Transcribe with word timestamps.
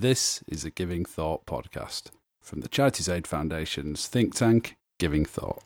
This 0.00 0.42
is 0.48 0.64
a 0.64 0.70
Giving 0.70 1.04
Thought 1.04 1.44
podcast 1.44 2.04
from 2.40 2.62
the 2.62 2.68
Charities 2.68 3.06
Aid 3.06 3.26
Foundation's 3.26 4.06
think 4.06 4.34
tank, 4.34 4.78
Giving 4.98 5.26
Thought. 5.26 5.62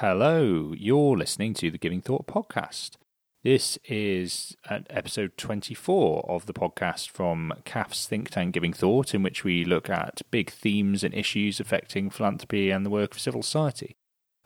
Hello, 0.00 0.72
you're 0.78 1.14
listening 1.14 1.52
to 1.52 1.70
the 1.70 1.76
Giving 1.76 2.00
Thought 2.00 2.26
podcast. 2.26 2.92
This 3.44 3.78
is 3.84 4.56
episode 4.66 5.36
24 5.36 6.24
of 6.26 6.46
the 6.46 6.54
podcast 6.54 7.10
from 7.10 7.52
CAF's 7.66 8.06
think 8.06 8.30
tank 8.30 8.54
Giving 8.54 8.72
Thought, 8.72 9.14
in 9.14 9.22
which 9.22 9.44
we 9.44 9.62
look 9.62 9.90
at 9.90 10.22
big 10.30 10.48
themes 10.48 11.04
and 11.04 11.12
issues 11.12 11.60
affecting 11.60 12.08
philanthropy 12.08 12.70
and 12.70 12.86
the 12.86 12.88
work 12.88 13.12
of 13.12 13.20
civil 13.20 13.42
society. 13.42 13.94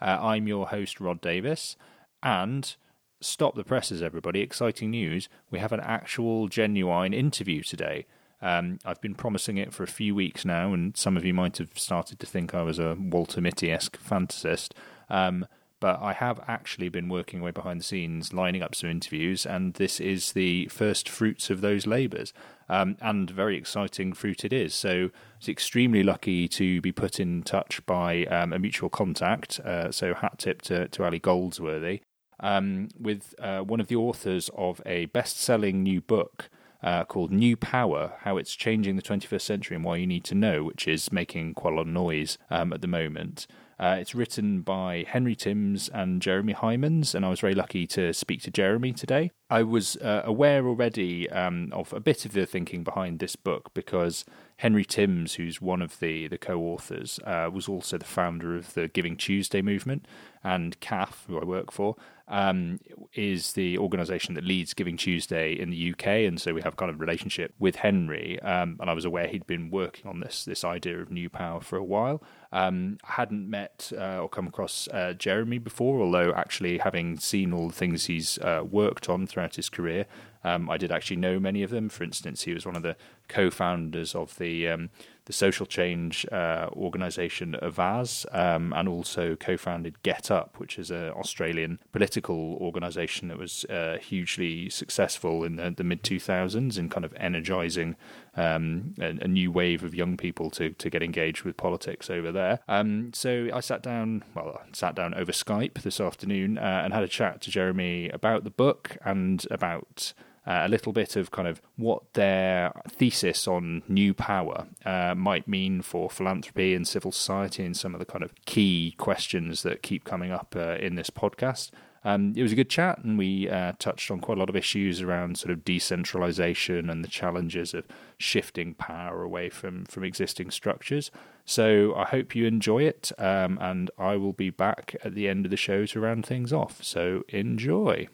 Uh, 0.03 0.19
I'm 0.21 0.49
your 0.49 0.67
host, 0.67 0.99
Rhod 0.99 1.21
Davies, 1.21 1.77
and 2.21 2.75
stop 3.21 3.55
the 3.55 3.63
presses, 3.63 4.03
everybody. 4.03 4.41
Exciting 4.41 4.91
news. 4.91 5.29
We 5.53 5.61
have 5.61 5.71
an 5.71 5.79
actual, 5.79 6.49
genuine 6.49 7.15
interview 7.15 7.63
today. 7.63 8.07
Um, 8.43 8.81
I've 8.85 9.01
been 9.01 9.15
promising 9.15 9.59
it 9.59 9.73
for 9.73 9.85
a 9.85 9.87
few 9.87 10.17
weeks 10.17 10.45
now, 10.45 10.75
and 10.75 10.97
some 10.97 11.17
of 11.17 11.25
you 11.25 11.33
might 11.33 11.59
have 11.59 11.79
started 11.79 12.19
to 12.19 12.27
think 12.27 12.57
I 12.57 12.63
was 12.63 12.81
a 12.81 12.97
Walter 12.99 13.41
Mitty 13.41 13.71
esque 13.71 13.97
fantasist. 14.03 14.73
Um, 15.09 15.47
but 15.85 16.01
I 16.01 16.15
have 16.15 16.41
actually 16.49 16.89
been 16.89 17.11
working 17.11 17.41
away 17.41 17.51
behind 17.51 17.81
the 17.81 17.85
scenes, 17.85 18.33
lining 18.33 18.63
up 18.63 18.75
some 18.75 18.89
interviews, 18.89 19.45
and 19.45 19.75
this 19.75 20.01
is 20.01 20.33
the 20.33 20.67
first 20.69 21.11
fruits 21.11 21.51
of 21.51 21.61
those 21.61 21.87
labours. 21.87 22.33
Um, 22.71 22.97
and 23.03 23.29
very 23.29 23.59
exciting 23.59 24.15
fruit 24.15 24.47
it 24.47 24.53
is. 24.53 24.75
So 24.75 25.11
it's 25.37 25.49
extremely 25.49 26.03
lucky 26.03 26.49
to 26.49 26.81
be 26.81 26.91
put 26.91 27.21
in 27.21 27.43
touch 27.43 27.85
by 27.85 28.25
um, 28.25 28.55
a 28.55 28.59
mutual 28.59 28.89
contact. 28.89 29.61
Uh, 29.61 29.93
so 29.93 30.15
hat 30.15 30.39
tip 30.39 30.63
to, 30.63 30.89
to 30.89 31.05
Ali 31.05 31.19
Goldsworthy 31.19 32.01
um, 32.41 32.89
with 32.99 33.35
uh, 33.39 33.61
one 33.61 33.81
of 33.81 33.89
the 33.89 33.97
authors 33.97 34.49
of 34.57 34.81
a 34.87 35.05
best-selling 35.07 35.83
new 35.83 36.01
book. 36.01 36.49
Uh, 36.83 37.03
called 37.03 37.33
New 37.33 37.57
Power 37.57 38.13
How 38.25 38.37
It's 38.37 38.55
Changing 38.55 38.97
the 38.97 39.01
21st 39.01 39.41
Century 39.41 39.75
and 39.75 39.85
Why 39.87 39.97
You 39.97 40.07
Need 40.07 40.25
to 40.25 40.35
Know, 40.35 40.65
which 40.65 40.87
is 40.87 41.11
making 41.11 41.55
quite 41.55 41.73
a 41.73 41.77
lot 41.77 41.83
of 41.83 41.89
noise 41.89 42.37
um, 42.51 42.75
at 42.75 42.83
the 42.83 42.87
moment. 42.87 43.47
Uh, 43.79 43.97
it's 43.99 44.15
written 44.15 44.61
by 44.61 45.05
Henry 45.09 45.35
Timms 45.35 45.89
and 45.89 46.23
Jeremy 46.23 46.55
Heimans, 46.55 47.15
and 47.15 47.25
I 47.25 47.29
was 47.29 47.41
very 47.41 47.55
lucky 47.55 47.87
to 47.89 48.13
speak 48.13 48.43
to 48.43 48.51
Jeremy 48.51 48.93
today. 48.93 49.31
I 49.51 49.63
was 49.63 49.97
uh, 49.97 50.23
aware 50.25 50.67
already 50.67 51.29
um, 51.31 51.71
of 51.73 51.93
a 51.93 52.01
bit 52.01 52.25
of 52.25 52.33
the 52.33 52.47
thinking 52.47 52.85
behind 52.85 53.19
this 53.19 53.37
book 53.37 53.71
because 53.75 54.25
Henry 54.59 54.85
Timms, 54.85 55.35
who's 55.35 55.61
one 55.61 55.83
of 55.83 55.99
the, 55.99 56.29
the 56.29 56.39
co 56.39 56.61
authors, 56.61 57.19
uh, 57.25 57.51
was 57.53 57.69
also 57.69 57.99
the 57.99 58.05
founder 58.05 58.57
of 58.57 58.75
the 58.75 58.89
Giving 58.89 59.17
Tuesday 59.17 59.63
movement, 59.63 60.07
and 60.43 60.79
CAF, 60.81 61.27
who 61.27 61.39
I 61.41 61.45
work 61.45 61.73
for, 61.73 61.97
um, 62.29 62.81
is 63.15 63.53
the 63.53 63.77
organisation 63.79 64.35
that 64.35 64.45
leads 64.45 64.73
Giving 64.73 64.97
Tuesday 64.97 65.53
in 65.53 65.71
the 65.71 65.93
UK, 65.93 66.07
and 66.07 66.41
so 66.41 66.55
we 66.55 66.63
have 66.63 66.77
kind 66.77 66.91
of 66.91 67.01
relationship 67.01 67.55
with 67.59 67.77
Henry. 67.77 68.41
Um, 68.41 68.79
and 68.81 68.89
I 68.89 68.95
was 68.95 69.05
aware 69.05 69.27
he'd 69.27 69.47
been 69.47 69.71
working 69.71 70.09
on 70.09 70.21
this 70.21 70.45
this 70.45 70.65
idea 70.65 71.01
of 71.01 71.11
new 71.11 71.29
power 71.29 71.61
for 71.61 71.77
a 71.77 71.85
while. 71.85 72.23
Um, 72.53 72.99
hadn't 73.05 73.51
met 73.51 73.93
uh, 73.97 74.21
or 74.21 74.29
come 74.29 74.47
across 74.47 74.89
uh, 74.89 75.13
Jeremy 75.13 75.59
before, 75.59 76.01
although 76.01 76.33
actually 76.33 76.79
having 76.79 77.19
seen 77.19 77.53
all 77.53 77.69
the 77.69 77.75
things 77.75 78.07
he's 78.07 78.39
uh, 78.39 78.63
worked 78.69 79.09
on 79.09 79.27
throughout 79.27 79.57
his 79.57 79.69
career, 79.69 80.07
um, 80.45 80.71
I 80.71 80.77
did 80.77 80.93
actually 80.93 81.17
know 81.17 81.41
many 81.41 81.63
of 81.63 81.71
them. 81.71 81.89
For 81.89 82.05
instance, 82.05 82.43
he 82.43 82.55
was 82.55 82.65
one 82.65 82.77
of 82.77 82.83
the 82.83 82.97
co-founders 83.29 84.15
of 84.15 84.37
the 84.37 84.69
um, 84.69 84.91
the 85.27 85.33
social 85.33 85.67
change 85.67 86.27
uh, 86.31 86.69
organisation 86.73 87.57
Avaaz, 87.63 88.27
um, 88.35 88.73
and 88.75 88.89
also 88.89 89.37
co-founded 89.37 89.97
GetUp, 90.03 90.57
which 90.59 90.79
is 90.79 90.91
an 90.91 91.11
Australian 91.11 91.79
political 91.93 92.57
organisation 92.61 93.29
that 93.29 93.39
was 93.39 93.65
uh, 93.67 93.99
hugely 94.01 94.69
successful 94.69 95.45
in 95.45 95.57
the, 95.57 95.71
the 95.71 95.85
mid 95.85 96.03
2000s 96.03 96.79
in 96.79 96.89
kind 96.89 97.05
of 97.05 97.15
energising 97.17 97.97
um, 98.37 98.95
a, 99.01 99.17
a, 99.23 99.29
new 99.29 99.51
wave 99.51 99.85
of 99.85 99.95
young 99.95 100.17
people 100.17 100.51
to 100.51 100.71
to 100.71 100.91
get 100.91 101.03
engaged 101.03 101.45
with 101.45 101.57
politics 101.57 102.11
over 102.11 102.33
there. 102.33 102.61
Um, 102.69 103.13
so 103.13 103.49
I 103.53 103.61
sat 103.61 103.83
down, 103.83 104.25
well, 104.35 104.61
sat 104.73 104.95
down 104.95 105.15
over 105.15 105.33
Skype 105.33 105.83
this 105.83 106.01
afternoon 106.01 106.59
uh, 106.59 106.83
and 106.85 106.93
had 106.93 107.03
a 107.03 107.09
chat 107.09 107.41
to 107.43 107.51
Jeremy 107.51 108.09
about 108.11 108.45
the 108.45 108.51
book 108.51 108.97
and 109.05 109.47
about 109.51 110.13
uh, 110.47 110.63
a 110.65 110.69
little 110.69 110.93
bit 110.93 111.17
of 111.17 111.31
kind 111.31 111.49
of 111.49 111.63
what 111.77 112.13
their 112.15 112.73
thesis 112.89 113.49
on 113.49 113.83
new 113.89 114.13
power 114.13 114.67
uh, 114.85 115.15
might 115.15 115.49
mean 115.49 115.83
for 115.83 116.11
philanthropy 116.11 116.75
and 116.75 116.87
civil 116.87 117.13
society 117.13 117.65
and 117.65 117.77
some 117.77 117.95
of 117.95 117.99
the 117.99 118.05
kind 118.05 118.23
of 118.23 118.35
key 118.45 118.95
questions 118.99 119.63
that 119.63 119.83
keep 119.83 120.05
coming 120.05 120.31
up 120.31 120.55
uh, 120.57 120.77
in 120.77 120.97
this 120.97 121.11
podcast. 121.11 121.71
Um, 122.07 122.35
it 122.37 122.43
was 122.43 122.53
a 122.53 122.57
good 122.57 122.69
chat, 122.69 122.99
and 123.03 123.17
we 123.17 123.49
uh, 123.49 123.73
touched 123.79 124.11
on 124.11 124.21
quite 124.21 124.37
a 124.37 124.41
lot 124.41 124.51
of 124.51 124.57
issues 124.57 125.01
around 125.01 125.39
sort 125.39 125.53
of 125.53 125.65
decentralization 125.65 126.91
and 126.91 127.03
the 127.03 127.09
challenges 127.09 127.73
of 127.73 127.87
shifting 128.19 128.75
power 128.75 129.23
away 129.23 129.49
from 129.49 129.87
from 129.87 130.05
existing 130.05 130.51
structures. 130.51 131.11
So 131.47 131.95
I 131.95 132.05
hope 132.05 132.35
you 132.35 132.47
enjoy 132.47 132.83
it, 132.83 133.11
um, 133.19 133.59
and 133.59 133.91
I 133.99 134.17
will 134.17 134.35
be 134.35 134.51
back 134.51 134.95
at 135.03 135.15
the 135.15 135.29
end 135.29 135.47
of 135.47 135.51
the 135.51 135.57
show 135.57 135.87
to 135.87 136.01
round 136.01 136.27
things 136.27 136.53
off. 136.53 136.85
So 136.85 137.25
enjoy. 137.29 138.09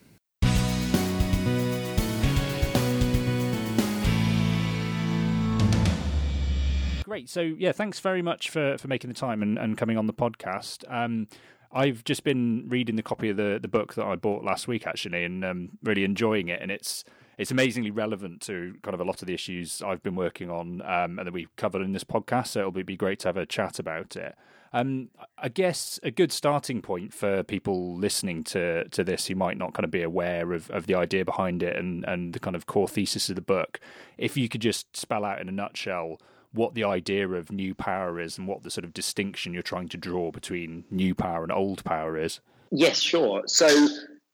Great. 7.11 7.29
So 7.29 7.41
yeah, 7.41 7.73
thanks 7.73 7.99
very 7.99 8.23
much 8.23 8.51
for, 8.51 8.79
for 8.79 8.87
making 8.87 9.09
the 9.09 9.15
time 9.15 9.43
and, 9.43 9.59
and 9.59 9.77
coming 9.77 9.99
on 9.99 10.07
the 10.07 10.13
podcast. 10.13 10.85
Um, 10.89 11.27
I've 11.73 12.05
just 12.05 12.23
been 12.23 12.67
reading 12.69 12.95
the 12.95 13.03
copy 13.03 13.31
of 13.31 13.37
the, 13.37 13.59
the 13.61 13.67
book 13.67 13.95
that 13.95 14.07
I 14.07 14.15
bought 14.15 14.45
last 14.45 14.69
week 14.69 14.87
actually, 14.87 15.25
and 15.25 15.45
um, 15.45 15.71
really 15.83 16.05
enjoying 16.05 16.47
it. 16.47 16.63
And 16.63 16.71
it's 16.71 17.03
it's 17.37 17.51
amazingly 17.51 17.91
relevant 17.91 18.43
to 18.43 18.77
kind 18.83 18.95
of 18.95 19.01
a 19.01 19.05
lot 19.05 19.23
of 19.23 19.27
the 19.27 19.35
issues 19.35 19.83
I've 19.83 20.05
been 20.05 20.15
working 20.15 20.53
on, 20.53 20.83
um, 20.83 21.19
and 21.19 21.27
that 21.27 21.33
we've 21.33 21.51
covered 21.57 21.83
in 21.83 21.91
this 21.91 22.05
podcast. 22.05 22.47
So 22.47 22.61
it'll 22.61 22.71
be, 22.71 22.97
great 22.97 23.19
to 23.21 23.29
have 23.29 23.37
a 23.37 23.45
chat 23.45 23.81
about 23.81 24.15
it. 24.15 24.37
Um, 24.73 25.09
I 25.37 25.49
guess 25.49 25.99
a 26.05 26.13
good 26.13 26.31
starting 26.31 26.81
point 26.81 27.13
for 27.13 27.43
people 27.43 27.97
listening 27.97 28.45
to 28.45 28.89
to 28.89 29.03
this 29.03 29.27
who 29.27 29.35
might 29.35 29.59
not 29.59 29.75
kind 29.75 29.85
of 29.85 29.91
be 29.91 30.05
aware 30.05 30.53
of, 30.53 30.71
of 30.71 30.87
the 30.87 30.95
idea 30.95 31.25
behind 31.25 31.65
it 31.65 31.75
and, 31.75 32.05
and 32.05 32.35
the 32.35 32.39
kind 32.39 32.55
of 32.55 32.67
core 32.67 32.87
thesis 32.87 33.29
of 33.31 33.35
the 33.35 33.43
book, 33.43 33.81
if 34.17 34.37
you 34.37 34.49
could 34.49 34.61
just 34.61 34.97
spell 34.97 35.25
out 35.25 35.41
in 35.41 35.49
a 35.49 35.53
nutshell 35.53 36.21
what 36.53 36.75
the 36.75 36.85
idea 36.85 37.29
of 37.29 37.53
new 37.53 37.75
power 37.75 38.21
is 38.21 38.39
and 38.39 38.49
what 38.49 38.63
the 38.63 38.71
sort 38.71 38.85
of 38.85 38.93
distinction 38.93 39.55
you're 39.55 39.63
trying 39.63 39.89
to 39.89 39.97
draw 39.97 40.31
between 40.31 40.85
new 40.91 41.15
power 41.15 41.43
and 41.43 41.53
old 41.53 41.85
power 41.85 42.19
is. 42.19 42.41
Yes, 42.73 43.01
sure. 43.01 43.43
So, 43.47 43.67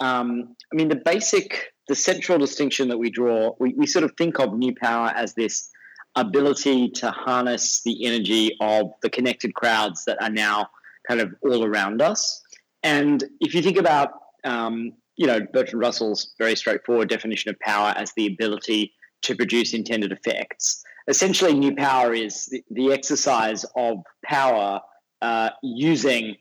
um, 0.01 0.57
I 0.73 0.77
mean, 0.77 0.89
the 0.89 0.97
basic, 1.05 1.73
the 1.89 1.95
central 1.95 2.39
distinction 2.39 2.89
that 2.89 2.99
we 2.99 3.11
draw, 3.11 3.55
we, 3.59 3.75
we 3.75 3.87
sort 3.87 4.05
of 4.05 4.13
think 4.17 4.39
of 4.39 4.57
new 4.57 4.75
power 4.75 5.13
as 5.15 5.35
this 5.35 5.71
ability 6.17 6.89
to 6.89 7.11
harness 7.11 7.83
the 7.83 8.07
energy 8.07 8.57
of 8.61 8.93
the 9.03 9.11
connected 9.11 9.55
crowds 9.55 10.05
that 10.07 10.21
are 10.23 10.31
now 10.31 10.69
kind 11.07 11.21
of 11.21 11.35
all 11.43 11.65
around 11.65 12.01
us. 12.01 12.43
And 12.83 13.23
if 13.41 13.55
you 13.55 13.63
think 13.63 13.77
about, 13.77 14.11
um, 14.45 14.93
you 15.17 15.27
know, 15.27 15.41
Bertrand 15.53 15.81
Russell's 15.81 16.35
very 16.39 16.57
straightforward 16.57 17.09
definition 17.09 17.51
of 17.51 17.59
power 17.61 17.93
as 17.97 18.13
the 18.17 18.27
ability 18.27 18.93
to 19.23 19.35
produce 19.35 19.75
intended 19.75 20.13
effects, 20.13 20.83
essentially, 21.09 21.55
new 21.55 21.75
power 21.75 22.13
is 22.15 22.47
the, 22.47 22.63
the 22.71 22.93
exercise 22.93 23.65
of 23.77 23.99
power 24.25 24.81
uh, 25.23 25.51
using 25.63 26.37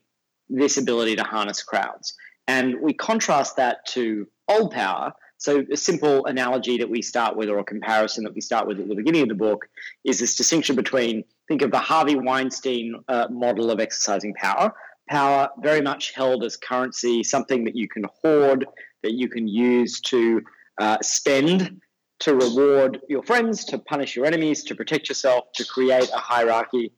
this 0.50 0.78
ability 0.78 1.16
to 1.16 1.24
harness 1.24 1.64
crowds. 1.64 2.14
And 2.48 2.82
we 2.82 2.94
contrast 2.94 3.56
that 3.58 3.85
to 3.88 4.28
old 4.47 4.72
power. 4.72 5.14
So, 5.38 5.66
a 5.72 5.78
simple 5.78 6.26
analogy 6.26 6.78
that 6.78 6.90
we 6.90 7.02
start 7.02 7.35
with, 7.35 7.50
or 7.50 7.59
a 7.59 7.64
comparison 7.64 8.23
that 8.23 8.34
we 8.34 8.41
start 8.41 8.67
with 8.67 8.79
at 8.79 8.88
the 8.88 8.96
beginning 8.96 9.23
of 9.23 9.29
the 9.29 9.35
book, 9.35 9.67
is 10.03 10.20
this 10.20 10.35
distinction 10.35 10.76
between 10.76 11.23
think 11.47 11.62
of 11.62 11.72
the 11.72 11.79
Harvey 11.79 12.16
Weinstein 12.16 12.96
uh, 13.08 13.28
model 13.29 13.70
of 13.70 13.79
exercising 13.79 14.34
power. 14.35 14.73
Power 15.09 15.50
very 15.59 15.82
much 15.82 16.14
held 16.14 16.44
as 16.44 16.58
currency, 16.58 17.22
something 17.22 17.64
that 17.66 17.76
you 17.76 17.88
can 17.88 18.06
hoard, 18.22 18.66
that 19.03 19.14
you 19.14 19.29
can 19.29 19.47
use 19.47 20.00
to 20.02 20.41
uh, 20.79 20.97
spend 21.02 21.82
to 22.26 22.34
reward 22.34 23.02
your 23.08 23.22
friends, 23.22 23.66
to 23.66 23.78
punish 23.78 24.16
your 24.16 24.26
enemies, 24.26 24.64
to 24.64 24.74
protect 24.74 25.08
yourself, 25.10 25.46
to 25.54 25.64
create 25.64 26.10
a 26.12 26.18
hierarchy 26.18 26.92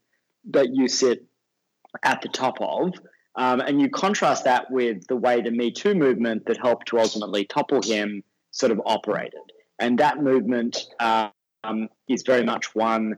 that 0.52 0.74
you 0.74 0.88
sit 0.88 1.26
at 2.04 2.22
the 2.22 2.30
top 2.30 2.58
of. 2.62 2.94
Um, 3.36 3.60
and 3.60 3.82
you 3.82 3.90
contrast 3.90 4.46
that 4.46 4.72
with 4.72 5.06
the 5.08 5.18
way 5.18 5.42
the 5.42 5.52
Me 5.52 5.70
Too 5.70 5.96
movement 5.96 6.46
that 6.46 6.58
helped 6.58 6.88
to 6.88 7.00
ultimately 7.00 7.44
topple 7.44 7.82
him 7.82 8.24
sort 8.52 8.72
of 8.72 8.82
operated. 8.86 9.42
And 9.80 10.00
that 10.00 10.24
movement 10.24 10.86
um, 11.02 11.90
is 12.08 12.24
very 12.24 12.46
much 12.46 12.74
one 12.74 13.16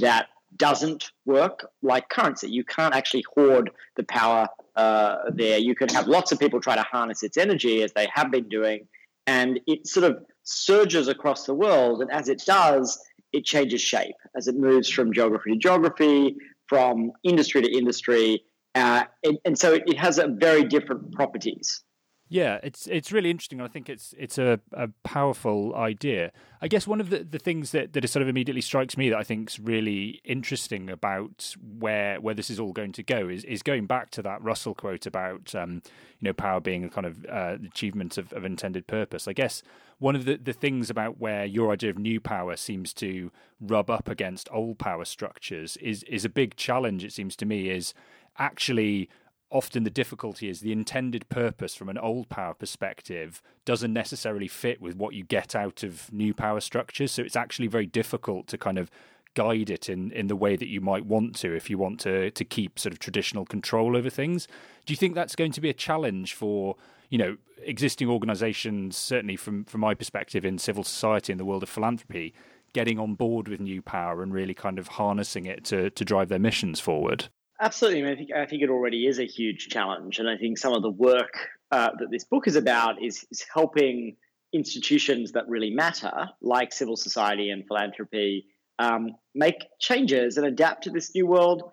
that 0.00 0.28
doesn't 0.56 1.10
work 1.26 1.66
like 1.82 2.08
currency. 2.08 2.48
You 2.48 2.62
can't 2.62 2.94
actually 2.94 3.24
hoard 3.34 3.70
the 3.96 4.04
power 4.04 4.46
uh, 4.76 5.16
there. 5.34 5.58
You 5.58 5.74
could 5.74 5.90
have 5.90 6.06
lots 6.06 6.30
of 6.30 6.38
people 6.38 6.60
try 6.60 6.76
to 6.76 6.82
harness 6.82 7.24
its 7.24 7.36
energy 7.36 7.82
as 7.82 7.92
they 7.94 8.06
have 8.14 8.30
been 8.30 8.48
doing, 8.48 8.86
and 9.26 9.58
it 9.66 9.88
sort 9.88 10.10
of 10.10 10.24
surges 10.48 11.08
across 11.08 11.44
the 11.44 11.54
world. 11.54 12.00
And 12.00 12.10
as 12.10 12.28
it 12.28 12.42
does, 12.46 12.98
it 13.32 13.44
changes 13.44 13.80
shape 13.80 14.16
as 14.36 14.48
it 14.48 14.56
moves 14.56 14.88
from 14.88 15.12
geography 15.12 15.52
to 15.52 15.58
geography, 15.58 16.36
from 16.66 17.12
industry 17.22 17.62
to 17.62 17.70
industry, 17.70 18.42
uh, 18.74 19.04
and, 19.24 19.38
and, 19.44 19.58
so 19.58 19.74
it 19.74 19.98
has 19.98 20.18
a 20.18 20.28
very 20.28 20.62
different 20.62 21.12
properties. 21.12 21.82
Yeah, 22.28 22.58
it's 22.62 22.86
it's 22.86 23.10
really 23.10 23.30
interesting. 23.30 23.60
I 23.60 23.68
think 23.68 23.88
it's 23.88 24.14
it's 24.18 24.36
a, 24.36 24.60
a 24.72 24.88
powerful 25.02 25.74
idea. 25.74 26.30
I 26.60 26.68
guess 26.68 26.86
one 26.86 27.00
of 27.00 27.08
the, 27.08 27.24
the 27.24 27.38
things 27.38 27.70
that, 27.70 27.94
that 27.94 28.08
sort 28.08 28.22
of 28.22 28.28
immediately 28.28 28.60
strikes 28.60 28.96
me 28.96 29.08
that 29.08 29.18
I 29.18 29.22
think 29.22 29.50
is 29.50 29.60
really 29.60 30.20
interesting 30.24 30.90
about 30.90 31.54
where 31.78 32.20
where 32.20 32.34
this 32.34 32.50
is 32.50 32.60
all 32.60 32.72
going 32.72 32.92
to 32.92 33.02
go 33.02 33.28
is 33.28 33.44
is 33.44 33.62
going 33.62 33.86
back 33.86 34.10
to 34.10 34.22
that 34.22 34.42
Russell 34.42 34.74
quote 34.74 35.06
about 35.06 35.54
um, 35.54 35.82
you 36.18 36.26
know 36.26 36.34
power 36.34 36.60
being 36.60 36.84
a 36.84 36.90
kind 36.90 37.06
of 37.06 37.24
uh, 37.26 37.56
achievement 37.64 38.18
of, 38.18 38.32
of 38.34 38.44
intended 38.44 38.86
purpose. 38.86 39.26
I 39.26 39.32
guess 39.32 39.62
one 39.98 40.14
of 40.14 40.26
the, 40.26 40.36
the 40.36 40.52
things 40.52 40.90
about 40.90 41.18
where 41.18 41.46
your 41.46 41.72
idea 41.72 41.90
of 41.90 41.98
new 41.98 42.20
power 42.20 42.56
seems 42.56 42.92
to 42.94 43.32
rub 43.60 43.88
up 43.88 44.08
against 44.08 44.48
old 44.52 44.78
power 44.78 45.06
structures 45.06 45.78
is 45.78 46.02
is 46.02 46.26
a 46.26 46.30
big 46.30 46.56
challenge. 46.56 47.04
It 47.04 47.12
seems 47.12 47.36
to 47.36 47.46
me 47.46 47.70
is 47.70 47.94
actually 48.38 49.08
often 49.50 49.84
the 49.84 49.90
difficulty 49.90 50.48
is 50.48 50.60
the 50.60 50.72
intended 50.72 51.28
purpose 51.28 51.74
from 51.74 51.88
an 51.88 51.98
old 51.98 52.28
power 52.28 52.54
perspective 52.54 53.42
doesn't 53.64 53.92
necessarily 53.92 54.48
fit 54.48 54.80
with 54.80 54.94
what 54.96 55.14
you 55.14 55.24
get 55.24 55.54
out 55.54 55.82
of 55.82 56.12
new 56.12 56.34
power 56.34 56.60
structures. 56.60 57.12
So 57.12 57.22
it's 57.22 57.36
actually 57.36 57.68
very 57.68 57.86
difficult 57.86 58.46
to 58.48 58.58
kind 58.58 58.78
of 58.78 58.90
guide 59.34 59.70
it 59.70 59.88
in, 59.88 60.10
in 60.12 60.26
the 60.26 60.36
way 60.36 60.56
that 60.56 60.68
you 60.68 60.80
might 60.80 61.06
want 61.06 61.34
to 61.36 61.54
if 61.54 61.70
you 61.70 61.78
want 61.78 62.00
to 62.00 62.30
to 62.30 62.44
keep 62.44 62.78
sort 62.78 62.92
of 62.92 62.98
traditional 62.98 63.44
control 63.44 63.96
over 63.96 64.10
things. 64.10 64.46
Do 64.84 64.92
you 64.92 64.96
think 64.96 65.14
that's 65.14 65.36
going 65.36 65.52
to 65.52 65.60
be 65.60 65.70
a 65.70 65.74
challenge 65.74 66.34
for 66.34 66.76
you 67.08 67.18
know 67.18 67.36
existing 67.62 68.08
organisations? 68.08 68.96
Certainly, 68.96 69.36
from 69.36 69.64
from 69.64 69.80
my 69.80 69.94
perspective 69.94 70.44
in 70.44 70.58
civil 70.58 70.84
society 70.84 71.32
in 71.32 71.38
the 71.38 71.44
world 71.44 71.62
of 71.62 71.68
philanthropy, 71.68 72.34
getting 72.72 72.98
on 72.98 73.14
board 73.14 73.48
with 73.48 73.60
new 73.60 73.80
power 73.80 74.22
and 74.22 74.32
really 74.32 74.54
kind 74.54 74.78
of 74.78 74.88
harnessing 74.88 75.46
it 75.46 75.64
to 75.64 75.90
to 75.90 76.04
drive 76.04 76.28
their 76.28 76.38
missions 76.38 76.80
forward. 76.80 77.28
Absolutely. 77.60 78.00
I, 78.00 78.04
mean, 78.04 78.12
I 78.12 78.16
think 78.16 78.30
I 78.32 78.46
think 78.46 78.62
it 78.62 78.70
already 78.70 79.06
is 79.06 79.18
a 79.18 79.26
huge 79.26 79.68
challenge, 79.68 80.18
and 80.18 80.28
I 80.28 80.36
think 80.36 80.58
some 80.58 80.74
of 80.74 80.82
the 80.82 80.90
work 80.90 81.34
uh, 81.72 81.90
that 81.98 82.10
this 82.10 82.24
book 82.24 82.46
is 82.46 82.56
about 82.56 83.02
is, 83.02 83.26
is 83.30 83.44
helping 83.52 84.16
institutions 84.52 85.32
that 85.32 85.48
really 85.48 85.70
matter, 85.70 86.30
like 86.40 86.72
civil 86.72 86.96
society 86.96 87.50
and 87.50 87.66
philanthropy, 87.66 88.46
um, 88.78 89.16
make 89.34 89.56
changes 89.80 90.36
and 90.36 90.46
adapt 90.46 90.84
to 90.84 90.90
this 90.90 91.14
new 91.14 91.26
world. 91.26 91.72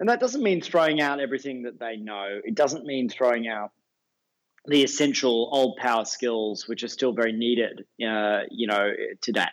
And 0.00 0.08
that 0.08 0.20
doesn't 0.20 0.42
mean 0.42 0.62
throwing 0.62 1.02
out 1.02 1.20
everything 1.20 1.62
that 1.64 1.78
they 1.78 1.96
know. 1.96 2.40
It 2.42 2.54
doesn't 2.54 2.86
mean 2.86 3.10
throwing 3.10 3.46
out 3.46 3.72
the 4.66 4.82
essential 4.82 5.50
old 5.52 5.76
power 5.76 6.06
skills, 6.06 6.66
which 6.66 6.82
are 6.82 6.88
still 6.88 7.12
very 7.12 7.32
needed, 7.32 7.84
uh, 8.06 8.40
you 8.50 8.66
know, 8.66 8.90
today 9.20 9.48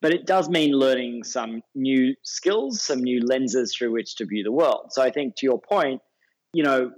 but 0.00 0.12
it 0.12 0.26
does 0.26 0.48
mean 0.48 0.72
learning 0.72 1.24
some 1.24 1.62
new 1.74 2.14
skills, 2.22 2.82
some 2.82 3.02
new 3.02 3.24
lenses 3.24 3.74
through 3.74 3.92
which 3.92 4.16
to 4.16 4.26
view 4.26 4.42
the 4.42 4.52
world. 4.52 4.88
So 4.90 5.02
I 5.02 5.10
think 5.10 5.36
to 5.36 5.46
your 5.46 5.60
point, 5.60 6.00
you 6.52 6.62
know, 6.62 6.90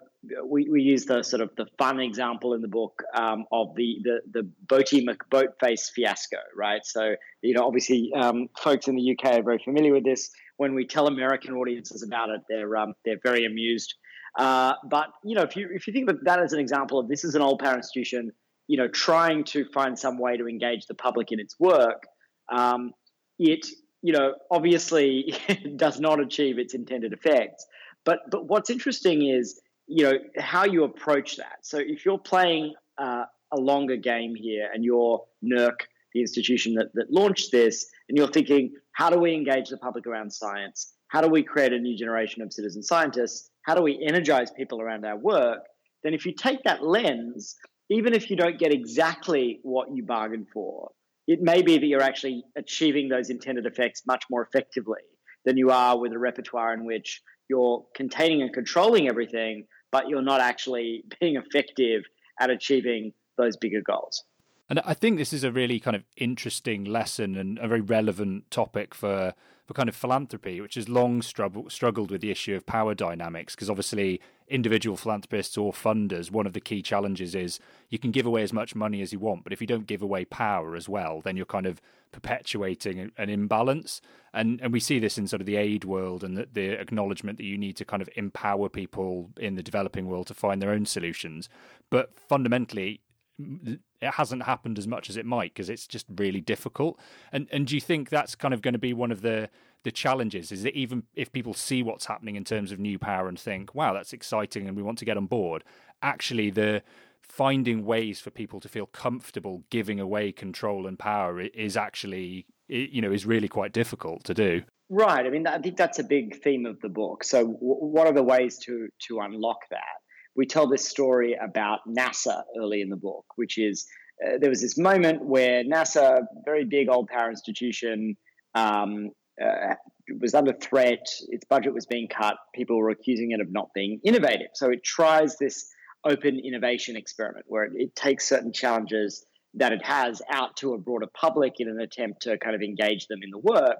we, 0.44 0.68
we 0.68 0.82
use 0.82 1.04
the 1.04 1.22
sort 1.22 1.42
of 1.42 1.50
the 1.56 1.66
fun 1.78 2.00
example 2.00 2.54
in 2.54 2.60
the 2.60 2.68
book 2.68 3.02
um, 3.14 3.44
of 3.52 3.74
the 3.76 3.98
the 4.02 4.20
the 4.32 4.50
Boaty 4.66 5.06
McBoatface 5.06 5.90
fiasco, 5.94 6.38
right? 6.56 6.80
So 6.84 7.14
you 7.42 7.54
know, 7.54 7.64
obviously, 7.64 8.10
um, 8.16 8.48
folks 8.58 8.88
in 8.88 8.96
the 8.96 9.16
UK 9.16 9.38
are 9.38 9.42
very 9.42 9.60
familiar 9.64 9.92
with 9.92 10.04
this. 10.04 10.30
When 10.56 10.74
we 10.74 10.86
tell 10.86 11.06
American 11.06 11.54
audiences 11.54 12.02
about 12.02 12.30
it, 12.30 12.40
they're 12.48 12.76
um, 12.76 12.94
they're 13.04 13.20
very 13.22 13.46
amused. 13.46 13.94
Uh, 14.36 14.74
but 14.90 15.06
you 15.24 15.36
know, 15.36 15.42
if 15.42 15.56
you 15.56 15.68
if 15.72 15.86
you 15.86 15.92
think 15.92 16.10
of 16.10 16.18
that 16.24 16.40
as 16.40 16.52
an 16.52 16.58
example 16.58 16.98
of 16.98 17.08
this 17.08 17.24
is 17.24 17.36
an 17.36 17.42
old 17.42 17.60
power 17.60 17.76
institution, 17.76 18.32
you 18.66 18.76
know, 18.76 18.88
trying 18.88 19.44
to 19.44 19.64
find 19.72 19.96
some 19.98 20.18
way 20.18 20.36
to 20.36 20.48
engage 20.48 20.86
the 20.86 20.94
public 20.94 21.30
in 21.30 21.38
its 21.38 21.58
work, 21.60 22.02
um, 22.50 22.92
it 23.38 23.66
you 24.02 24.12
know 24.12 24.34
obviously 24.50 25.34
does 25.76 26.00
not 26.00 26.20
achieve 26.20 26.58
its 26.58 26.74
intended 26.74 27.12
effects. 27.12 27.66
But 28.04 28.20
but 28.30 28.46
what's 28.46 28.70
interesting 28.70 29.26
is 29.26 29.60
you 29.86 30.04
know 30.04 30.18
how 30.38 30.64
you 30.64 30.84
approach 30.84 31.36
that. 31.36 31.58
So 31.62 31.78
if 31.78 32.04
you're 32.04 32.18
playing 32.18 32.74
uh, 32.98 33.24
a 33.52 33.56
longer 33.56 33.96
game 33.96 34.34
here 34.34 34.68
and 34.72 34.84
you're 34.84 35.24
NERC, 35.44 35.80
the 36.14 36.20
institution 36.20 36.74
that, 36.74 36.92
that 36.94 37.10
launched 37.10 37.52
this, 37.52 37.86
and 38.08 38.16
you're 38.16 38.28
thinking, 38.28 38.72
how 38.92 39.10
do 39.10 39.18
we 39.18 39.34
engage 39.34 39.68
the 39.68 39.76
public 39.76 40.06
around 40.06 40.32
science? 40.32 40.92
How 41.08 41.20
do 41.20 41.28
we 41.28 41.42
create 41.42 41.72
a 41.72 41.78
new 41.78 41.96
generation 41.96 42.42
of 42.42 42.52
citizen 42.52 42.82
scientists? 42.82 43.50
How 43.62 43.74
do 43.74 43.82
we 43.82 44.04
energize 44.06 44.50
people 44.50 44.80
around 44.80 45.04
our 45.04 45.16
work? 45.16 45.60
Then, 46.04 46.14
if 46.14 46.26
you 46.26 46.32
take 46.32 46.62
that 46.64 46.84
lens, 46.84 47.56
even 47.90 48.14
if 48.14 48.30
you 48.30 48.36
don't 48.36 48.58
get 48.58 48.72
exactly 48.72 49.60
what 49.62 49.88
you 49.94 50.04
bargained 50.04 50.48
for, 50.52 50.90
it 51.28 51.42
may 51.42 51.60
be 51.60 51.76
that 51.76 51.86
you're 51.86 52.02
actually 52.02 52.42
achieving 52.56 53.08
those 53.08 53.28
intended 53.28 53.66
effects 53.66 54.02
much 54.06 54.24
more 54.30 54.42
effectively 54.42 55.02
than 55.44 55.58
you 55.58 55.70
are 55.70 55.96
with 55.98 56.12
a 56.12 56.18
repertoire 56.18 56.72
in 56.72 56.84
which 56.84 57.22
you're 57.48 57.84
containing 57.94 58.40
and 58.40 58.52
controlling 58.52 59.08
everything, 59.08 59.66
but 59.92 60.08
you're 60.08 60.22
not 60.22 60.40
actually 60.40 61.04
being 61.20 61.36
effective 61.36 62.02
at 62.40 62.50
achieving 62.50 63.12
those 63.36 63.56
bigger 63.58 63.82
goals. 63.82 64.24
And 64.70 64.80
I 64.80 64.94
think 64.94 65.18
this 65.18 65.32
is 65.32 65.44
a 65.44 65.52
really 65.52 65.78
kind 65.80 65.96
of 65.96 66.04
interesting 66.16 66.84
lesson 66.84 67.36
and 67.36 67.58
a 67.58 67.68
very 67.68 67.80
relevant 67.80 68.50
topic 68.50 68.94
for 68.94 69.34
for 69.68 69.74
kind 69.74 69.90
of 69.90 69.94
philanthropy, 69.94 70.62
which 70.62 70.76
has 70.76 70.88
long 70.88 71.20
struggled 71.20 71.70
struggled 71.70 72.10
with 72.10 72.22
the 72.22 72.30
issue 72.30 72.56
of 72.56 72.64
power 72.64 72.94
dynamics. 72.94 73.54
Because 73.54 73.68
obviously, 73.68 74.18
individual 74.48 74.96
philanthropists 74.96 75.58
or 75.58 75.72
funders, 75.74 76.30
one 76.30 76.46
of 76.46 76.54
the 76.54 76.60
key 76.60 76.80
challenges 76.80 77.34
is 77.34 77.60
you 77.90 77.98
can 77.98 78.10
give 78.10 78.24
away 78.24 78.42
as 78.42 78.50
much 78.50 78.74
money 78.74 79.02
as 79.02 79.12
you 79.12 79.18
want, 79.18 79.44
but 79.44 79.52
if 79.52 79.60
you 79.60 79.66
don't 79.66 79.86
give 79.86 80.00
away 80.00 80.24
power 80.24 80.74
as 80.74 80.88
well, 80.88 81.20
then 81.20 81.36
you're 81.36 81.44
kind 81.44 81.66
of 81.66 81.82
perpetuating 82.12 83.12
an 83.18 83.28
imbalance. 83.28 84.00
And 84.32 84.58
and 84.62 84.72
we 84.72 84.80
see 84.80 84.98
this 84.98 85.18
in 85.18 85.28
sort 85.28 85.42
of 85.42 85.46
the 85.46 85.56
aid 85.56 85.84
world 85.84 86.24
and 86.24 86.38
the, 86.38 86.48
the 86.50 86.68
acknowledgement 86.80 87.36
that 87.36 87.44
you 87.44 87.58
need 87.58 87.76
to 87.76 87.84
kind 87.84 88.00
of 88.00 88.08
empower 88.16 88.70
people 88.70 89.28
in 89.36 89.56
the 89.56 89.62
developing 89.62 90.06
world 90.06 90.28
to 90.28 90.34
find 90.34 90.62
their 90.62 90.70
own 90.70 90.86
solutions. 90.86 91.50
But 91.90 92.18
fundamentally, 92.18 93.02
it 93.38 93.80
hasn't 94.14 94.42
happened 94.42 94.78
as 94.78 94.86
much 94.86 95.08
as 95.08 95.16
it 95.16 95.24
might 95.24 95.54
because 95.54 95.70
it's 95.70 95.86
just 95.86 96.06
really 96.16 96.40
difficult. 96.40 96.98
And 97.32 97.48
and 97.52 97.66
do 97.66 97.74
you 97.74 97.80
think 97.80 98.08
that's 98.08 98.34
kind 98.34 98.52
of 98.52 98.62
going 98.62 98.72
to 98.72 98.78
be 98.78 98.92
one 98.92 99.12
of 99.12 99.22
the 99.22 99.48
the 99.84 99.92
challenges? 99.92 100.50
Is 100.50 100.62
that 100.64 100.74
even 100.74 101.04
if 101.14 101.32
people 101.32 101.54
see 101.54 101.82
what's 101.82 102.06
happening 102.06 102.36
in 102.36 102.44
terms 102.44 102.72
of 102.72 102.78
new 102.78 102.98
power 102.98 103.28
and 103.28 103.38
think, 103.38 103.74
"Wow, 103.74 103.92
that's 103.92 104.12
exciting," 104.12 104.66
and 104.66 104.76
we 104.76 104.82
want 104.82 104.98
to 104.98 105.04
get 105.04 105.16
on 105.16 105.26
board, 105.26 105.64
actually 106.02 106.50
the 106.50 106.82
finding 107.22 107.84
ways 107.84 108.20
for 108.20 108.30
people 108.30 108.58
to 108.60 108.68
feel 108.68 108.86
comfortable 108.86 109.62
giving 109.70 110.00
away 110.00 110.32
control 110.32 110.86
and 110.86 110.98
power 110.98 111.40
is 111.40 111.76
actually 111.76 112.46
you 112.68 113.02
know 113.02 113.12
is 113.12 113.26
really 113.26 113.48
quite 113.48 113.72
difficult 113.72 114.24
to 114.24 114.34
do. 114.34 114.62
Right. 114.90 115.26
I 115.26 115.28
mean, 115.28 115.46
I 115.46 115.58
think 115.58 115.76
that's 115.76 115.98
a 115.98 116.04
big 116.04 116.40
theme 116.42 116.64
of 116.64 116.80
the 116.80 116.88
book. 116.88 117.22
So, 117.22 117.46
what 117.46 118.06
are 118.06 118.12
the 118.12 118.22
ways 118.22 118.58
to 118.60 118.88
to 119.08 119.20
unlock 119.20 119.68
that? 119.70 119.98
We 120.38 120.46
tell 120.46 120.68
this 120.68 120.88
story 120.88 121.34
about 121.34 121.80
NASA 121.86 122.42
early 122.56 122.80
in 122.80 122.88
the 122.88 122.96
book, 122.96 123.24
which 123.34 123.58
is 123.58 123.86
uh, 124.24 124.38
there 124.40 124.48
was 124.48 124.62
this 124.62 124.78
moment 124.78 125.24
where 125.24 125.64
NASA, 125.64 126.20
very 126.44 126.64
big 126.64 126.88
old 126.88 127.08
power 127.08 127.28
institution, 127.28 128.16
um, 128.54 129.10
uh, 129.44 129.74
was 130.20 130.34
under 130.34 130.52
threat. 130.52 131.04
Its 131.28 131.44
budget 131.44 131.74
was 131.74 131.86
being 131.86 132.06
cut. 132.06 132.36
People 132.54 132.78
were 132.78 132.90
accusing 132.90 133.32
it 133.32 133.40
of 133.40 133.50
not 133.50 133.70
being 133.74 134.00
innovative. 134.04 134.50
So 134.54 134.70
it 134.70 134.84
tries 134.84 135.36
this 135.38 135.66
open 136.04 136.40
innovation 136.42 136.96
experiment 136.96 137.46
where 137.48 137.64
it, 137.64 137.72
it 137.74 137.96
takes 137.96 138.28
certain 138.28 138.52
challenges 138.52 139.26
that 139.54 139.72
it 139.72 139.84
has 139.84 140.22
out 140.30 140.56
to 140.58 140.74
a 140.74 140.78
broader 140.78 141.08
public 141.20 141.54
in 141.58 141.68
an 141.68 141.80
attempt 141.80 142.22
to 142.22 142.38
kind 142.38 142.54
of 142.54 142.62
engage 142.62 143.08
them 143.08 143.18
in 143.24 143.30
the 143.30 143.38
work. 143.38 143.78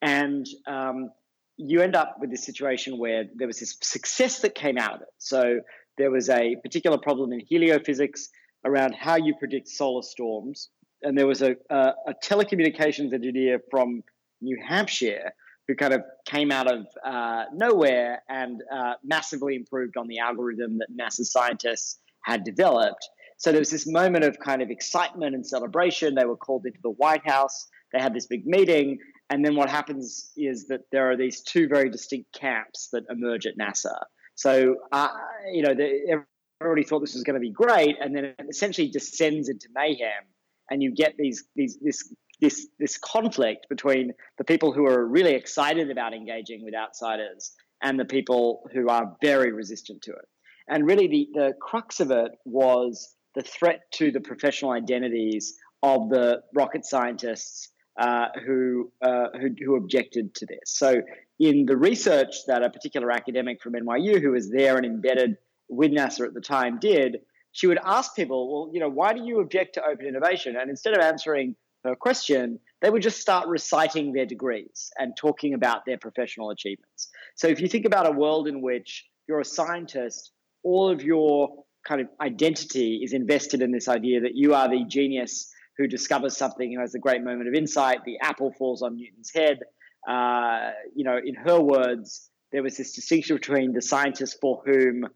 And 0.00 0.46
um, 0.66 1.10
you 1.58 1.82
end 1.82 1.94
up 1.94 2.16
with 2.18 2.30
this 2.30 2.44
situation 2.44 2.98
where 2.98 3.24
there 3.34 3.46
was 3.46 3.60
this 3.60 3.76
success 3.82 4.40
that 4.40 4.54
came 4.54 4.78
out 4.78 4.94
of 4.94 5.00
it. 5.02 5.08
So 5.18 5.60
there 5.98 6.10
was 6.10 6.30
a 6.30 6.56
particular 6.62 6.96
problem 6.96 7.32
in 7.32 7.40
heliophysics 7.40 8.28
around 8.64 8.94
how 8.94 9.16
you 9.16 9.34
predict 9.38 9.68
solar 9.68 10.02
storms. 10.02 10.70
And 11.02 11.16
there 11.16 11.26
was 11.26 11.42
a, 11.42 11.56
a, 11.70 11.92
a 12.08 12.14
telecommunications 12.22 13.12
engineer 13.12 13.60
from 13.70 14.02
New 14.40 14.58
Hampshire 14.66 15.32
who 15.66 15.74
kind 15.74 15.92
of 15.92 16.02
came 16.24 16.50
out 16.50 16.70
of 16.72 16.86
uh, 17.04 17.44
nowhere 17.52 18.22
and 18.28 18.62
uh, 18.72 18.94
massively 19.04 19.54
improved 19.54 19.96
on 19.96 20.08
the 20.08 20.18
algorithm 20.18 20.78
that 20.78 20.88
NASA 20.98 21.24
scientists 21.24 21.98
had 22.22 22.42
developed. 22.42 23.06
So 23.36 23.52
there 23.52 23.60
was 23.60 23.70
this 23.70 23.86
moment 23.86 24.24
of 24.24 24.38
kind 24.40 24.62
of 24.62 24.70
excitement 24.70 25.34
and 25.34 25.46
celebration. 25.46 26.14
They 26.14 26.24
were 26.24 26.36
called 26.36 26.66
into 26.66 26.80
the 26.82 26.90
White 26.90 27.26
House. 27.28 27.68
They 27.92 28.00
had 28.00 28.14
this 28.14 28.26
big 28.26 28.46
meeting. 28.46 28.98
And 29.30 29.44
then 29.44 29.54
what 29.54 29.68
happens 29.68 30.32
is 30.36 30.66
that 30.68 30.80
there 30.90 31.10
are 31.10 31.16
these 31.16 31.42
two 31.42 31.68
very 31.68 31.90
distinct 31.90 32.32
camps 32.32 32.88
that 32.92 33.04
emerge 33.10 33.46
at 33.46 33.58
NASA. 33.58 33.94
So, 34.38 34.76
uh, 34.92 35.08
you 35.50 35.62
know, 35.62 35.74
the, 35.74 36.22
everybody 36.60 36.84
thought 36.84 37.00
this 37.00 37.14
was 37.14 37.24
going 37.24 37.34
to 37.34 37.40
be 37.40 37.50
great, 37.50 37.96
and 38.00 38.14
then 38.14 38.24
it 38.24 38.36
essentially 38.48 38.88
descends 38.88 39.48
into 39.48 39.66
mayhem, 39.74 40.22
and 40.70 40.80
you 40.80 40.94
get 40.94 41.14
these 41.18 41.42
these 41.56 41.76
this 41.82 42.14
this 42.40 42.68
this 42.78 42.98
conflict 42.98 43.66
between 43.68 44.12
the 44.38 44.44
people 44.44 44.72
who 44.72 44.86
are 44.86 45.04
really 45.04 45.34
excited 45.34 45.90
about 45.90 46.14
engaging 46.14 46.64
with 46.64 46.72
outsiders 46.72 47.50
and 47.82 47.98
the 47.98 48.04
people 48.04 48.62
who 48.72 48.88
are 48.88 49.16
very 49.20 49.50
resistant 49.50 50.02
to 50.02 50.12
it. 50.12 50.28
And 50.68 50.86
really, 50.86 51.08
the, 51.08 51.28
the 51.34 51.52
crux 51.60 51.98
of 51.98 52.12
it 52.12 52.30
was 52.44 53.16
the 53.34 53.42
threat 53.42 53.80
to 53.94 54.12
the 54.12 54.20
professional 54.20 54.70
identities 54.70 55.56
of 55.82 56.10
the 56.10 56.42
rocket 56.54 56.84
scientists 56.84 57.72
uh, 57.98 58.28
who, 58.46 58.92
uh, 59.02 59.26
who, 59.40 59.48
who 59.64 59.76
objected 59.76 60.34
to 60.36 60.46
this. 60.46 60.60
So, 60.66 61.02
in 61.40 61.66
the 61.66 61.76
research 61.76 62.34
that 62.46 62.62
a 62.62 62.70
particular 62.70 63.10
academic 63.10 63.60
from 63.60 63.74
NYU 63.74 64.20
who 64.20 64.32
was 64.32 64.50
there 64.50 64.76
and 64.76 64.86
embedded 64.86 65.36
with 65.68 65.90
NASA 65.90 66.26
at 66.26 66.34
the 66.34 66.40
time 66.40 66.78
did, 66.80 67.18
she 67.52 67.66
would 67.66 67.78
ask 67.84 68.14
people, 68.14 68.52
"Well, 68.52 68.74
you 68.74 68.80
know, 68.80 68.88
why 68.88 69.12
do 69.12 69.24
you 69.24 69.40
object 69.40 69.74
to 69.74 69.84
open 69.84 70.06
innovation?" 70.06 70.56
And 70.56 70.70
instead 70.70 70.94
of 70.94 71.00
answering 71.00 71.56
her 71.84 71.94
question, 71.96 72.60
they 72.82 72.90
would 72.90 73.02
just 73.02 73.20
start 73.20 73.48
reciting 73.48 74.12
their 74.12 74.26
degrees 74.26 74.90
and 74.98 75.16
talking 75.16 75.54
about 75.54 75.84
their 75.84 75.98
professional 75.98 76.50
achievements. 76.50 77.08
So, 77.34 77.48
if 77.48 77.60
you 77.60 77.68
think 77.68 77.84
about 77.84 78.06
a 78.06 78.12
world 78.12 78.46
in 78.46 78.62
which 78.62 79.06
you're 79.28 79.40
a 79.40 79.44
scientist, 79.44 80.32
all 80.62 80.88
of 80.88 81.02
your 81.02 81.64
kind 81.86 82.00
of 82.00 82.08
identity 82.20 83.00
is 83.02 83.12
invested 83.12 83.62
in 83.62 83.72
this 83.72 83.88
idea 83.88 84.20
that 84.20 84.34
you 84.34 84.54
are 84.54 84.68
the 84.68 84.84
genius 84.84 85.50
who 85.78 85.86
discovers 85.86 86.36
something, 86.36 86.72
who 86.72 86.80
has 86.80 86.94
a 86.94 86.98
great 86.98 87.22
moment 87.22 87.48
of 87.48 87.54
insight. 87.54 88.04
The 88.04 88.18
apple 88.20 88.52
falls 88.58 88.82
on 88.82 88.96
Newton's 88.96 89.30
head. 89.32 89.60
Uh, 90.06 90.72
you 90.94 91.04
know, 91.04 91.18
in 91.24 91.34
her 91.34 91.60
words, 91.60 92.30
there 92.52 92.62
was 92.62 92.76
this 92.76 92.92
distinction 92.92 93.36
between 93.36 93.72
the 93.72 93.82
scientists 93.82 94.36
for 94.40 94.62
whom 94.66 95.06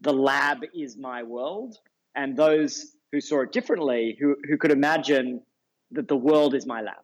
the 0.00 0.12
lab 0.12 0.58
is 0.74 0.96
my 0.96 1.22
world 1.22 1.76
and 2.14 2.36
those 2.36 2.92
who 3.12 3.20
saw 3.20 3.42
it 3.42 3.52
differently, 3.52 4.16
who, 4.20 4.36
who 4.48 4.56
could 4.58 4.72
imagine 4.72 5.40
that 5.92 6.08
the 6.08 6.16
world 6.16 6.54
is 6.54 6.66
my 6.66 6.80
lab. 6.80 6.96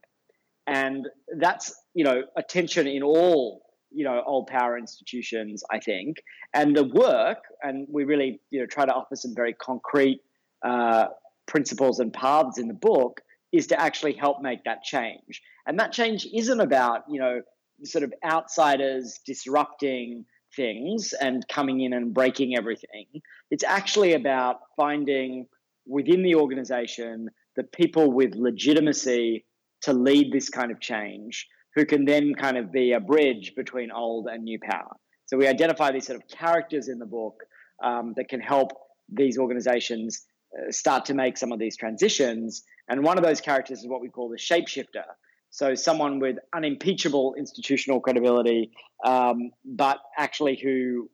And 0.66 1.06
that's, 1.38 1.75
you 1.94 2.04
know, 2.04 2.23
a 2.37 2.42
tension 2.42 2.87
in 2.87 3.02
all, 3.02 3.62
you 3.90 4.04
know, 4.04 4.23
old 4.26 4.47
power 4.49 4.76
institutions, 4.78 5.62
I 5.71 5.78
think. 5.78 6.16
And 6.52 6.75
the 6.75 6.85
work, 6.85 7.38
and 7.62 7.87
we 7.90 8.04
really, 8.04 8.40
you 8.50 8.61
know, 8.61 8.66
try 8.66 8.87
to 8.87 8.92
offer 8.92 9.16
some 9.16 9.35
very 9.35 9.52
concrete 9.52 10.21
uh, 10.64 11.06
principles 11.46 12.00
and 12.00 12.12
paths 12.12 12.58
in 12.58 12.68
the 12.68 12.74
book 12.74 13.20
is 13.52 13.66
to 13.68 13.80
actually 13.80 14.14
help 14.14 14.42
make 14.42 14.64
that 14.64 14.82
change. 14.82 15.42
And 15.66 15.78
that 15.78 15.92
change 15.92 16.26
isn't 16.34 16.60
about, 16.60 17.04
you 17.08 17.20
know, 17.20 17.40
sort 17.84 18.04
of 18.04 18.12
outsiders 18.24 19.20
disrupting 19.26 20.24
things 20.56 21.12
and 21.20 21.46
coming 21.48 21.80
in 21.80 21.92
and 21.92 22.14
breaking 22.14 22.56
everything. 22.56 23.06
It's 23.50 23.64
actually 23.64 24.14
about 24.14 24.60
finding 24.76 25.46
within 25.86 26.22
the 26.22 26.36
organization 26.36 27.28
the 27.56 27.64
people 27.64 28.10
with 28.10 28.34
legitimacy 28.34 29.44
to 29.82 29.92
lead 29.92 30.32
this 30.32 30.48
kind 30.48 30.70
of 30.70 30.80
change 30.80 31.46
who 31.74 31.84
can 31.84 32.04
then 32.04 32.34
kind 32.34 32.56
of 32.56 32.72
be 32.72 32.92
a 32.92 33.00
bridge 33.00 33.52
between 33.56 33.90
old 33.90 34.26
and 34.26 34.44
new 34.44 34.58
power. 34.58 34.96
So 35.26 35.36
we 35.36 35.46
identify 35.46 35.90
these 35.90 36.06
sort 36.06 36.20
of 36.20 36.28
characters 36.28 36.88
in 36.88 36.98
the 36.98 37.06
book 37.06 37.42
um, 37.82 38.14
that 38.16 38.28
can 38.28 38.40
help 38.40 38.72
these 39.08 39.38
organizations 39.38 40.24
start 40.70 41.06
to 41.06 41.14
make 41.14 41.37
some 41.37 41.52
of 41.52 41.58
these 41.58 41.76
transitions. 41.76 42.64
And 42.88 43.02
one 43.02 43.18
of 43.18 43.25
those 43.25 43.40
characters 43.40 43.80
is 43.80 43.88
what 43.88 44.00
we 44.00 44.08
call 44.08 44.28
the 44.28 44.37
shapeshifter. 44.37 45.04
So 45.50 45.75
someone 45.75 46.18
with 46.18 46.37
unimpeachable 46.52 47.34
institutional 47.38 48.00
credibility, 48.00 48.73
um, 49.04 49.50
but 49.64 49.99
actually 50.18 50.58
who 50.62 51.08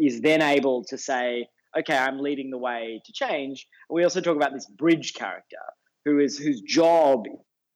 is 0.00 0.20
then 0.20 0.42
able 0.42 0.84
to 0.84 0.98
say, 0.98 1.46
okay, 1.78 1.96
I'm 1.96 2.18
leading 2.18 2.50
the 2.50 2.58
way 2.58 3.00
to 3.04 3.12
change. 3.12 3.68
We 3.90 4.04
also 4.04 4.20
talk 4.20 4.36
about 4.36 4.52
this 4.52 4.66
bridge 4.66 5.14
character, 5.14 5.58
who 6.04 6.18
is 6.18 6.38
whose 6.38 6.60
job 6.60 7.24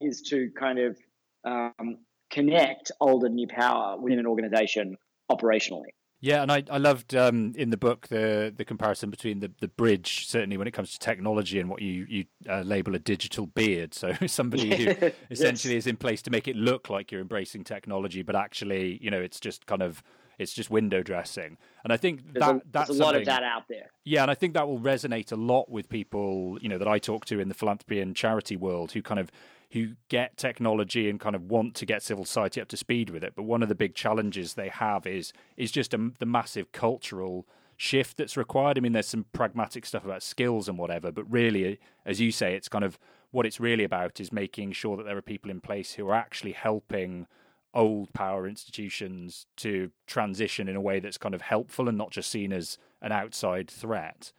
is 0.00 0.22
to 0.22 0.50
kind 0.58 0.78
of 0.78 0.98
um, 1.44 1.98
connect 2.30 2.90
old 3.00 3.24
and 3.24 3.34
new 3.34 3.46
power 3.48 3.96
within 3.98 4.18
an 4.18 4.26
organization 4.26 4.96
operationally. 5.30 5.92
Yeah, 6.20 6.42
and 6.42 6.50
I, 6.50 6.64
I 6.68 6.78
loved 6.78 7.14
um, 7.14 7.52
in 7.56 7.70
the 7.70 7.76
book 7.76 8.08
the 8.08 8.52
the 8.54 8.64
comparison 8.64 9.08
between 9.10 9.38
the, 9.38 9.52
the 9.60 9.68
bridge, 9.68 10.26
certainly 10.26 10.56
when 10.56 10.66
it 10.66 10.72
comes 10.72 10.92
to 10.92 10.98
technology 10.98 11.60
and 11.60 11.70
what 11.70 11.80
you 11.80 12.06
you 12.08 12.24
uh, 12.48 12.62
label 12.62 12.94
a 12.94 12.98
digital 12.98 13.46
beard. 13.46 13.94
So 13.94 14.14
somebody 14.26 14.74
who 14.74 15.10
essentially 15.30 15.74
yes. 15.74 15.84
is 15.84 15.86
in 15.86 15.96
place 15.96 16.20
to 16.22 16.30
make 16.30 16.48
it 16.48 16.56
look 16.56 16.90
like 16.90 17.12
you're 17.12 17.20
embracing 17.20 17.62
technology, 17.64 18.22
but 18.22 18.34
actually, 18.34 18.98
you 19.00 19.10
know, 19.10 19.20
it's 19.20 19.38
just 19.38 19.66
kind 19.66 19.82
of 19.82 20.02
it's 20.38 20.52
just 20.52 20.70
window 20.70 21.02
dressing. 21.02 21.56
And 21.84 21.92
I 21.92 21.96
think 21.96 22.32
there's 22.32 22.46
that 22.46 22.56
a, 22.56 22.62
that's 22.70 22.90
a 22.90 22.94
lot 22.94 23.14
of 23.14 23.24
that 23.26 23.44
out 23.44 23.68
there. 23.68 23.90
Yeah, 24.04 24.22
and 24.22 24.30
I 24.30 24.34
think 24.34 24.54
that 24.54 24.66
will 24.66 24.80
resonate 24.80 25.30
a 25.30 25.36
lot 25.36 25.70
with 25.70 25.88
people, 25.88 26.58
you 26.60 26.68
know, 26.68 26.78
that 26.78 26.88
I 26.88 26.98
talk 26.98 27.26
to 27.26 27.38
in 27.38 27.48
the 27.48 27.54
philanthropy 27.54 28.00
and 28.00 28.16
charity 28.16 28.56
world 28.56 28.92
who 28.92 29.02
kind 29.02 29.20
of 29.20 29.30
who 29.72 29.94
get 30.08 30.36
technology 30.36 31.10
and 31.10 31.20
kind 31.20 31.36
of 31.36 31.42
want 31.42 31.74
to 31.74 31.86
get 31.86 32.02
civil 32.02 32.24
society 32.24 32.60
up 32.60 32.68
to 32.68 32.76
speed 32.76 33.10
with 33.10 33.22
it. 33.22 33.34
But 33.36 33.42
one 33.42 33.62
of 33.62 33.68
the 33.68 33.74
big 33.74 33.94
challenges 33.94 34.54
they 34.54 34.68
have 34.68 35.06
is 35.06 35.32
is 35.56 35.70
just 35.70 35.94
a, 35.94 36.10
the 36.18 36.26
massive 36.26 36.72
cultural 36.72 37.46
shift 37.76 38.16
that's 38.16 38.36
required. 38.36 38.76
I 38.76 38.80
mean, 38.80 38.92
there's 38.92 39.06
some 39.06 39.26
pragmatic 39.32 39.86
stuff 39.86 40.04
about 40.04 40.22
skills 40.22 40.68
and 40.68 40.78
whatever, 40.78 41.12
but 41.12 41.30
really, 41.30 41.78
as 42.04 42.20
you 42.20 42.32
say, 42.32 42.54
it's 42.54 42.68
kind 42.68 42.84
of 42.84 42.98
what 43.30 43.46
it's 43.46 43.60
really 43.60 43.84
about 43.84 44.20
is 44.20 44.32
making 44.32 44.72
sure 44.72 44.96
that 44.96 45.04
there 45.04 45.16
are 45.16 45.22
people 45.22 45.50
in 45.50 45.60
place 45.60 45.92
who 45.94 46.08
are 46.08 46.14
actually 46.14 46.52
helping 46.52 47.26
old 47.74 48.12
power 48.14 48.48
institutions 48.48 49.46
to 49.56 49.90
transition 50.06 50.66
in 50.66 50.76
a 50.76 50.80
way 50.80 50.98
that's 50.98 51.18
kind 51.18 51.34
of 51.34 51.42
helpful 51.42 51.88
and 51.88 51.98
not 51.98 52.10
just 52.10 52.30
seen 52.30 52.52
as 52.52 52.78
an 53.00 53.12
outside 53.12 53.70
threat. 53.70 54.32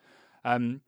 Um, 0.43 0.81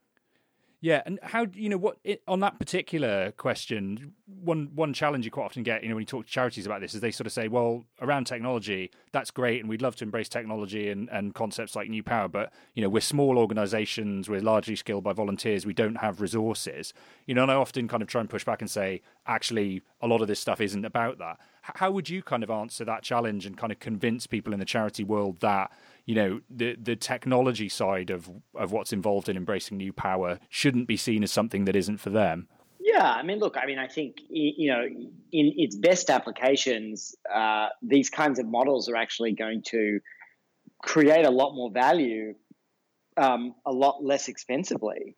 yeah, 0.83 1.03
and 1.05 1.19
how 1.21 1.45
you 1.53 1.69
know 1.69 1.77
what 1.77 1.97
it, 2.03 2.23
on 2.27 2.39
that 2.39 2.57
particular 2.57 3.31
question? 3.33 4.13
One 4.25 4.71
one 4.73 4.93
challenge 4.93 5.25
you 5.25 5.31
quite 5.31 5.45
often 5.45 5.61
get, 5.61 5.83
you 5.83 5.89
know, 5.89 5.95
when 5.95 6.01
you 6.01 6.07
talk 6.07 6.25
to 6.25 6.31
charities 6.31 6.65
about 6.65 6.81
this, 6.81 6.95
is 6.95 7.01
they 7.01 7.11
sort 7.11 7.27
of 7.27 7.33
say, 7.33 7.47
"Well, 7.47 7.85
around 8.01 8.25
technology, 8.25 8.89
that's 9.11 9.29
great, 9.29 9.59
and 9.59 9.69
we'd 9.69 9.83
love 9.83 9.95
to 9.97 10.03
embrace 10.03 10.27
technology 10.27 10.89
and, 10.89 11.07
and 11.11 11.35
concepts 11.35 11.75
like 11.75 11.87
new 11.87 12.01
power, 12.01 12.27
but 12.27 12.51
you 12.73 12.81
know, 12.81 12.89
we're 12.89 12.99
small 12.99 13.37
organisations, 13.37 14.27
we're 14.27 14.41
largely 14.41 14.75
skilled 14.75 15.03
by 15.03 15.13
volunteers, 15.13 15.67
we 15.67 15.73
don't 15.73 15.97
have 15.97 16.19
resources." 16.19 16.95
You 17.27 17.35
know, 17.35 17.43
and 17.43 17.51
I 17.51 17.55
often 17.55 17.87
kind 17.87 18.01
of 18.01 18.09
try 18.09 18.19
and 18.19 18.29
push 18.29 18.43
back 18.43 18.59
and 18.59 18.69
say, 18.69 19.01
actually, 19.27 19.83
a 20.01 20.07
lot 20.07 20.21
of 20.21 20.27
this 20.27 20.39
stuff 20.39 20.59
isn't 20.59 20.83
about 20.83 21.19
that. 21.19 21.37
How 21.61 21.91
would 21.91 22.09
you 22.09 22.23
kind 22.23 22.41
of 22.41 22.49
answer 22.49 22.83
that 22.85 23.03
challenge 23.03 23.45
and 23.45 23.55
kind 23.55 23.71
of 23.71 23.79
convince 23.79 24.25
people 24.25 24.51
in 24.51 24.59
the 24.59 24.65
charity 24.65 25.03
world 25.03 25.41
that 25.41 25.71
you 26.05 26.15
know 26.15 26.41
the 26.49 26.75
the 26.81 26.95
technology 26.95 27.69
side 27.69 28.09
of 28.09 28.29
of 28.55 28.71
what's 28.71 28.93
involved 28.93 29.29
in 29.29 29.37
embracing 29.37 29.77
new 29.77 29.93
power 29.93 30.39
shouldn't 30.49 30.87
be 30.87 30.97
seen 30.97 31.23
as 31.23 31.31
something 31.31 31.65
that 31.65 31.75
isn't 31.75 31.97
for 31.97 32.09
them. 32.09 32.47
Yeah, 32.79 33.09
I 33.11 33.21
mean, 33.21 33.39
look, 33.39 33.57
I 33.61 33.67
mean, 33.67 33.77
I 33.77 33.87
think 33.87 34.17
you 34.29 34.71
know, 34.71 34.83
in 34.85 35.53
its 35.57 35.75
best 35.75 36.09
applications, 36.09 37.15
uh, 37.33 37.67
these 37.81 38.09
kinds 38.09 38.39
of 38.39 38.47
models 38.47 38.89
are 38.89 38.95
actually 38.95 39.33
going 39.33 39.61
to 39.67 39.99
create 40.81 41.25
a 41.25 41.29
lot 41.29 41.53
more 41.53 41.69
value, 41.71 42.33
um, 43.17 43.53
a 43.65 43.71
lot 43.71 44.03
less 44.03 44.27
expensively 44.27 45.15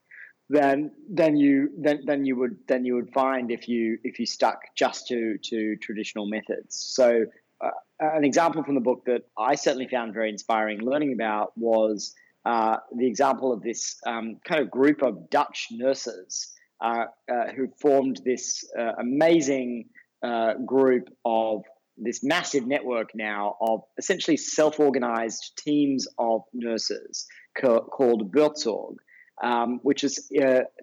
than 0.50 0.92
than 1.10 1.38
you 1.38 1.70
than, 1.80 2.06
than 2.06 2.26
you 2.26 2.36
would 2.36 2.58
than 2.68 2.86
you 2.86 2.96
would 2.96 3.12
find 3.14 3.50
if 3.50 3.68
you 3.68 3.98
if 4.04 4.20
you 4.20 4.26
stuck 4.26 4.60
just 4.76 5.08
to 5.08 5.38
to 5.44 5.78
traditional 5.78 6.26
methods. 6.26 6.76
So 6.76 7.26
uh, 7.64 7.70
an 8.00 8.26
example 8.26 8.64
from 8.64 8.76
the 8.76 8.82
book 8.82 9.04
that 9.06 9.24
I 9.38 9.56
certainly 9.56 9.88
found 9.88 10.14
very 10.14 10.30
inspiring 10.30 10.80
learning 10.82 11.14
about 11.14 11.54
was 11.58 12.14
uh, 12.46 12.78
the 12.96 13.08
example 13.08 13.54
of 13.54 13.62
this 13.62 13.96
um, 14.06 14.38
kind 14.46 14.62
of 14.62 14.70
group 14.70 15.02
of 15.02 15.30
Dutch 15.30 15.68
nurses 15.72 16.52
uh, 16.82 17.06
uh 17.32 17.52
who 17.56 17.70
formed 17.82 18.20
this 18.26 18.66
uh, 18.78 18.92
amazing 19.00 19.86
group 20.66 21.10
of 21.26 21.64
this 21.98 22.24
massive 22.24 22.66
network 22.66 23.10
now 23.14 23.56
of 23.62 23.82
essentially 23.98 24.38
self 24.38 24.80
organized 24.80 25.52
teams 25.58 26.08
of 26.18 26.42
nurses 26.54 27.28
co- 27.60 27.82
called 27.82 28.32
Buurtzorg. 28.32 28.96
Um, 29.42 29.80
which 29.82 30.04
is 30.04 30.32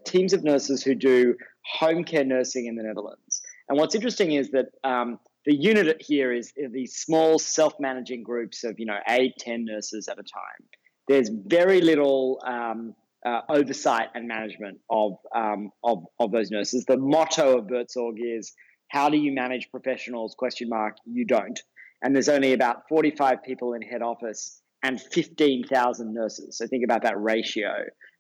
teams 0.05 0.33
of 0.33 0.43
nurses 0.43 0.83
who 0.83 0.97
do 0.97 1.37
home 1.65 2.03
care 2.03 2.25
nursing 2.25 2.67
in 2.67 2.75
the 2.75 2.83
Netherlands. 2.83 3.41
And 3.69 3.79
what's 3.79 3.95
interesting 3.95 4.33
is 4.33 4.51
that 4.51 4.67
um, 4.83 5.21
the 5.47 5.55
unit 5.55 6.01
here 6.01 6.33
is 6.33 6.53
these 6.73 6.97
small 6.97 7.39
self-managing 7.39 8.23
groups 8.23 8.65
of 8.65 8.79
you 8.79 8.87
know 8.87 8.99
eight 9.09 9.35
ten 9.39 9.65
nurses 9.65 10.09
at 10.09 10.19
a 10.19 10.23
time. 10.23 10.69
There's 11.09 11.29
very 11.29 11.81
little 11.81 12.41
um, 12.47 12.95
uh, 13.25 13.41
oversight 13.49 14.09
and 14.15 14.29
management 14.29 14.79
of, 14.91 15.13
um, 15.35 15.71
of 15.83 16.05
of 16.19 16.31
those 16.31 16.51
nurses. 16.51 16.85
The 16.87 16.97
motto 16.97 17.59
of 17.59 17.67
Buurtzorg 17.67 18.17
is 18.19 18.53
how 18.89 19.09
do 19.09 19.17
you 19.17 19.33
manage 19.33 19.71
professionals? 19.71 20.35
question 20.37 20.69
mark 20.69 20.97
you 21.05 21.25
don't. 21.25 21.61
And 22.03 22.15
there's 22.15 22.29
only 22.29 22.55
about 22.55 22.89
45 22.89 23.43
people 23.43 23.75
in 23.75 23.83
head 23.83 24.03
office 24.03 24.63
and 24.83 25.01
15,000 25.01 26.15
nurses. 26.15 26.57
So 26.57 26.67
think 26.67 26.85
about 26.85 27.03
that 27.03 27.21
ratio 27.21 27.71